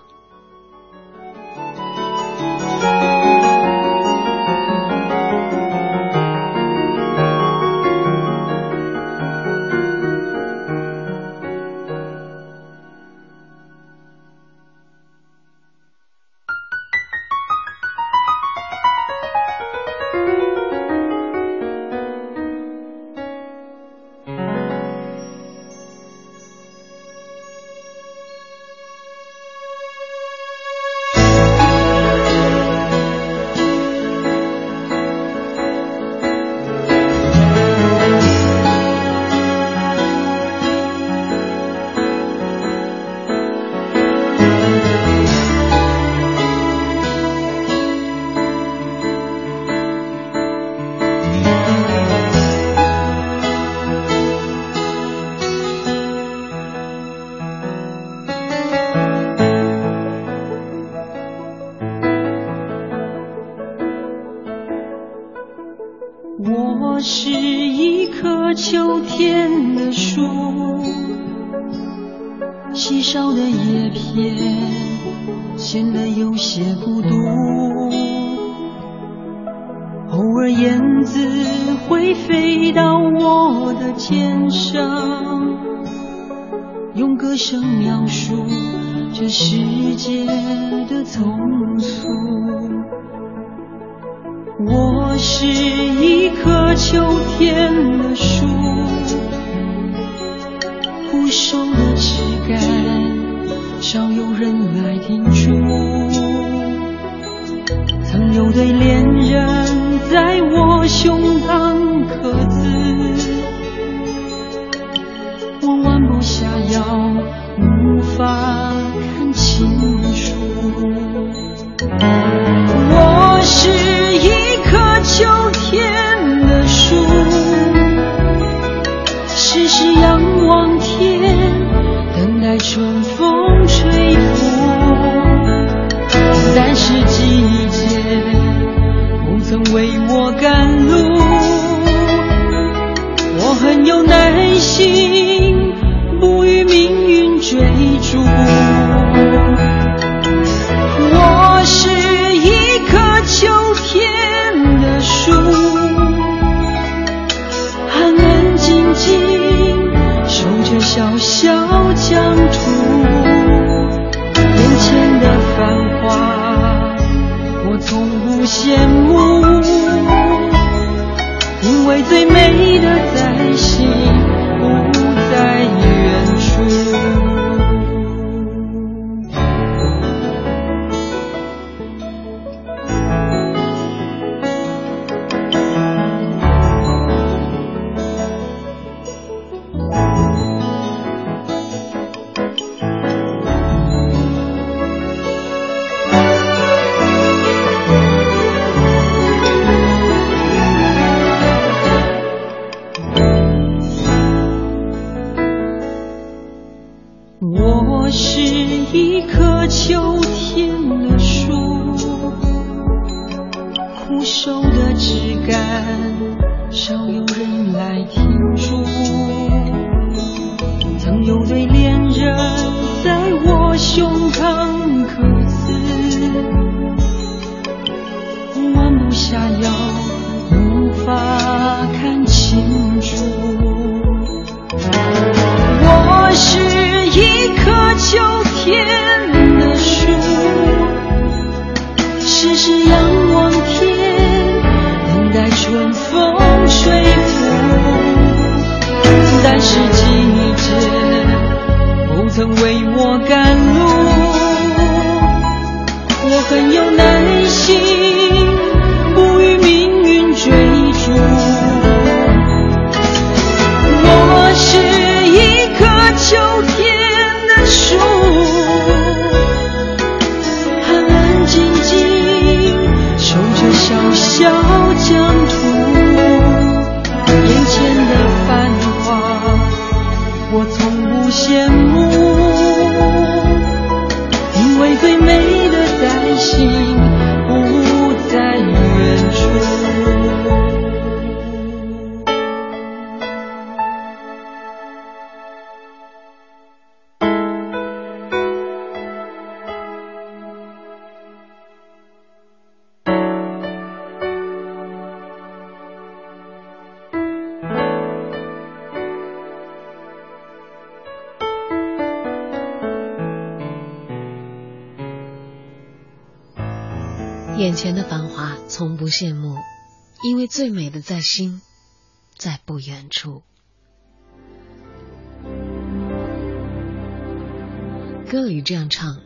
[328.72, 329.22] 这样唱，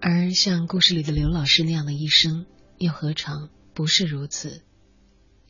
[0.00, 2.46] 而像故事里的刘老师那样的一生，
[2.78, 4.64] 又何尝不是如此？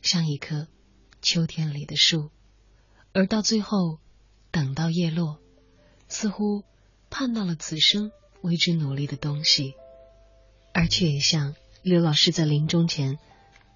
[0.03, 0.67] 像一棵
[1.19, 2.29] 秋天里的树，
[3.11, 3.97] 而到最后，
[4.51, 5.39] 等到叶落，
[6.09, 6.63] 似乎
[7.09, 9.73] 盼到了此生为之努力的东西，
[10.71, 13.17] 而却也像刘老师在临终前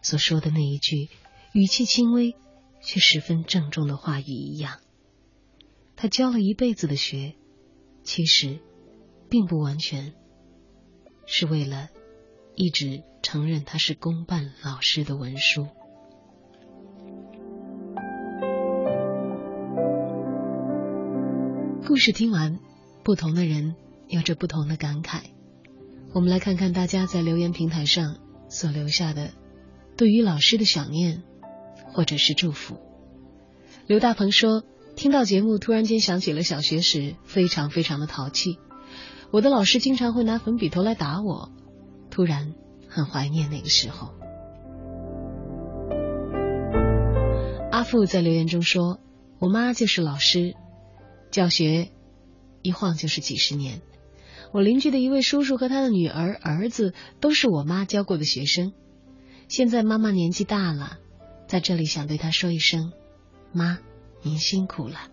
[0.03, 1.09] 所说的那一句
[1.53, 2.35] 语气轻微
[2.83, 4.79] 却十分郑重的话语一样。
[5.95, 7.33] 他教了一辈子的学，
[8.03, 8.59] 其实
[9.29, 10.13] 并不完全
[11.25, 11.89] 是为了
[12.55, 15.67] 一直承认他是公办老师的文书。
[21.85, 22.59] 故事听完，
[23.03, 23.75] 不同的人
[24.07, 25.21] 有着不同的感慨。
[26.13, 28.17] 我们来看看大家在留言平台上
[28.49, 29.31] 所留下的
[29.95, 31.23] 对于老师的想念，
[31.93, 32.77] 或者是祝福。
[33.87, 34.63] 刘大鹏说
[34.95, 38.59] ：“听到节目，突然间想起了小学时，非常非常的淘气。
[39.31, 41.51] 我的老师经常会拿粉笔头来打我，
[42.09, 42.55] 突然
[42.87, 44.13] 很怀念那个时候。”
[47.71, 48.99] 阿富在留言中说
[49.39, 50.55] ：“我妈就是老师，
[51.31, 51.89] 教学
[52.61, 53.81] 一晃就是几十年。”
[54.51, 58.73] 我邻居的一位叔叔和他的女儿、儿子都是我妈教过的学生。
[59.47, 60.97] 现在妈妈年纪大了，
[61.47, 62.91] 在这里想对她说一声
[63.53, 63.77] ：“妈，
[64.23, 65.09] 您辛苦了。”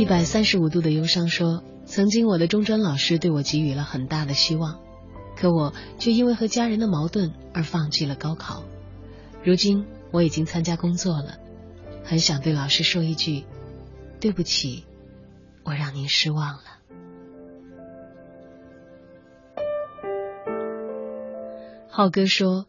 [0.00, 4.80] 一百三十五度的忧伤说：“曾经我的中专老师对我给予了很大的希望，
[5.36, 8.64] 可我却因为和家人的矛盾而放弃了高考。
[9.44, 11.36] 如今我已经参加工作了，
[12.02, 13.44] 很想对老师说一句。”
[14.18, 14.84] 对不起，
[15.64, 16.62] 我让您失望了。
[21.90, 22.64] 浩哥说，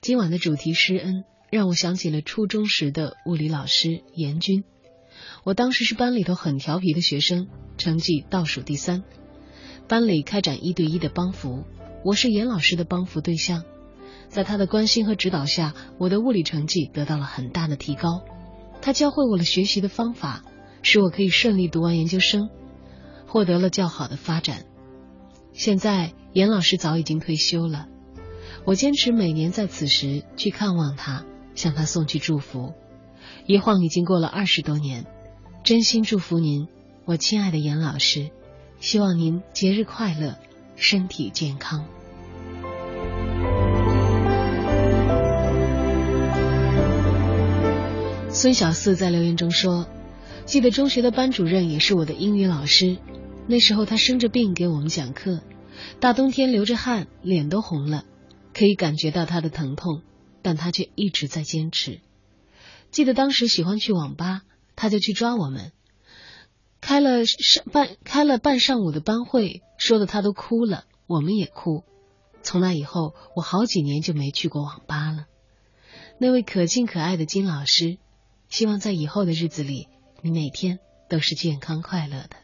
[0.00, 1.22] 今晚的主题施恩
[1.52, 4.64] 让我想起了初中时的物理老师严军。
[5.44, 9.02] 我当时是班里头很调皮的学生，成绩倒数第三。
[9.88, 11.64] 班里开展一对一的帮扶，
[12.04, 13.64] 我是严老师的帮扶对象。
[14.28, 18.22] 在他的关心和指导下，我的物理成绩得到了很大的提高。
[18.82, 20.44] 他教会我了学习的方法。
[20.80, 22.50] 使我可以顺利读完研究生，
[23.26, 24.64] 获得了较好的发展。
[25.52, 27.88] 现在严老师早已经退休了，
[28.64, 31.24] 我坚持每年在此时去看望他，
[31.56, 32.74] 向他送去祝福。
[33.44, 35.04] 一晃已经过了二十多年，
[35.68, 36.66] 真心祝福您，
[37.04, 38.30] 我亲爱的严老师，
[38.80, 40.38] 希望您节日快乐，
[40.76, 41.84] 身体健康。
[48.30, 49.86] 孙小四在留言中说。
[50.46, 52.96] 记得中学的班主任也是我的英语老师，
[53.46, 55.42] 那时候他生着病给我们讲课，
[56.00, 58.04] 大冬天流着汗，脸都红了，
[58.54, 60.00] 可以感觉到他的疼痛，
[60.40, 62.00] 但他却一直在坚持。
[62.90, 64.40] 记得当时喜欢去网吧，
[64.78, 65.72] 他就去抓我们。
[66.80, 71.82] 开了上半开了半上午的班会，说的他都哭了，我们也哭。
[72.42, 75.26] 从那以后，我好几年就没去过网吧了。
[76.18, 77.98] 那位可敬可爱的金老师，
[78.48, 79.88] 希望在以后的日子里，
[80.22, 80.78] 你每天
[81.08, 82.36] 都是健康快乐的。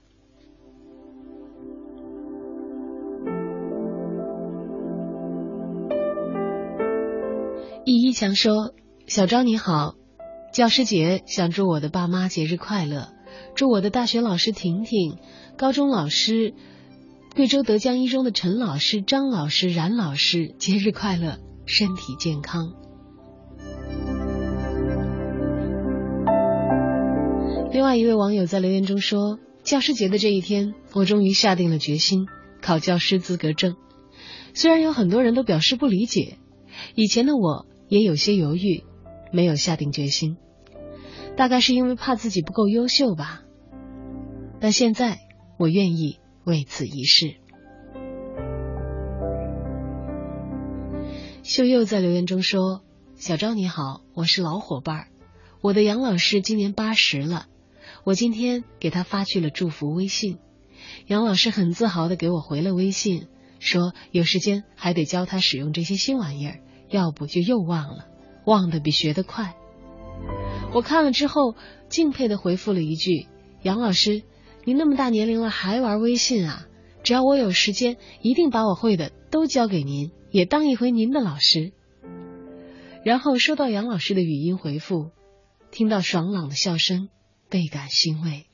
[7.85, 8.75] 易一强说
[9.07, 9.95] ：“小张你好，
[10.55, 13.09] 教师节想祝我的爸妈节日快乐，
[13.57, 15.19] 祝我的大学老师婷婷、
[15.57, 16.55] 高中老师。”
[17.35, 22.73] 贵州德江一中的陈老师、张老师、冉老师节日快乐，身体健康。
[27.73, 32.29] 另外一位网友在留言中说：“教师节的这一天，我终于下定了决心
[32.63, 33.75] 考教师资格证。
[34.55, 36.39] 虽然有很多人都表示不理解，
[36.95, 38.85] 以前的我也有些犹豫，
[39.33, 40.37] 没有下定决心，
[41.37, 43.43] 大概是因为怕自己不够优秀吧。
[44.61, 45.21] 但现在
[45.59, 47.37] 我愿意。”为此一试。
[51.43, 52.83] 秀佑在留言中说
[53.17, 55.09] ：“小昭你好，我是老伙伴儿，
[55.63, 57.47] 我的杨老师今年八十了，
[58.05, 60.37] 我今天给他发去了祝福微信，
[61.07, 63.29] 杨老师很自豪的给我回了微信，
[63.59, 68.07] 说有时间还得教他使用这些新玩意儿，要不就又忘了，
[68.45, 69.55] 忘得比学得快。
[70.73, 71.55] 我看了之后，
[71.89, 73.29] 敬佩的回复了一句：
[73.63, 74.23] 杨老师。”
[74.67, 76.67] 您那么大年龄了还玩微信啊？
[77.03, 81.75] 只要我有时间，一定把我会的都教给您，也当一回您的老师。
[83.05, 85.11] 然后收到杨老师的语音回复，
[85.71, 87.11] 听到爽朗的笑声，
[87.51, 88.47] 倍感欣慰。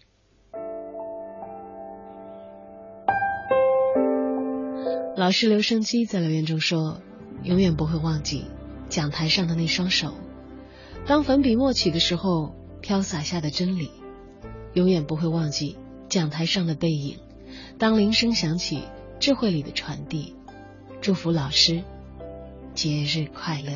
[5.17, 7.01] 老师留声机在留言中说
[7.45, 8.47] ：“永远不会忘记
[8.89, 10.15] 讲台上的那双手，
[11.07, 13.91] 当粉笔墨起的时候飘洒下的真理，
[14.75, 15.77] 永远不会忘记。”
[16.11, 17.19] 讲台上的背影，
[17.79, 18.83] 当铃声响起，
[19.21, 20.35] 智慧里的传递，
[21.01, 21.85] 祝福老师
[22.75, 23.71] 节日快乐。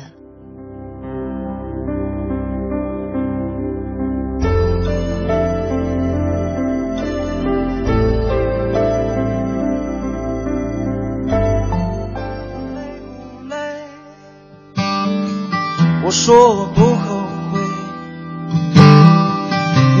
[16.03, 16.69] 我说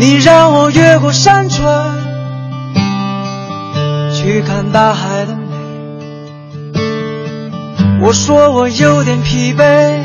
[0.05, 1.89] 你让我越过山川。
[4.13, 5.55] 去看大海的美，
[8.01, 9.99] 我说我有点疲惫，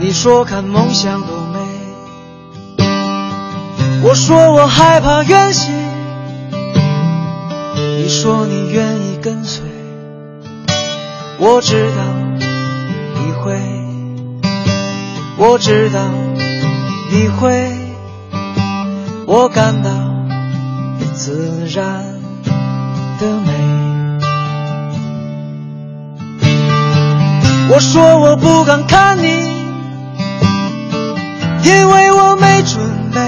[0.00, 1.60] 你说看梦想多美，
[4.02, 5.72] 我说我害怕远行，
[7.98, 9.64] 你说你愿意跟随，
[11.38, 12.02] 我知道
[13.14, 13.60] 你会，
[15.36, 16.00] 我知道
[17.10, 17.71] 你会，
[19.34, 19.90] 我感到
[21.14, 22.04] 自然。
[23.18, 23.52] 的美。
[27.70, 29.28] 我说我不敢看你，
[31.64, 32.78] 因为我没准
[33.14, 33.20] 备，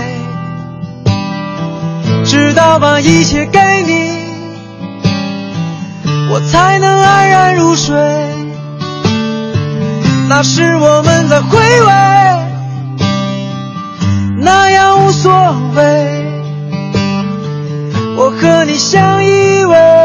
[2.27, 4.11] 直到把一切给你，
[6.31, 7.97] 我才能安然入睡。
[10.29, 11.93] 那时我们在回味，
[14.45, 15.33] 那样无所
[15.75, 15.83] 谓。
[18.17, 20.04] 我和你相依偎。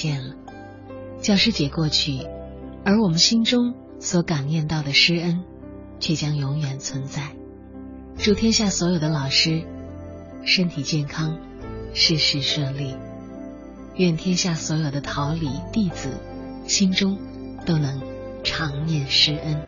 [0.00, 0.34] 见了。
[1.20, 2.20] 教师节过去，
[2.84, 5.44] 而我们心中所感念到的师恩，
[5.98, 7.32] 却将永远存在。
[8.16, 9.62] 祝天下所有的老师
[10.44, 11.38] 身体健康，
[11.92, 12.94] 事事顺利。
[13.96, 16.08] 愿天下所有的桃李弟子
[16.66, 17.18] 心中
[17.66, 18.00] 都能
[18.42, 19.58] 常念师恩。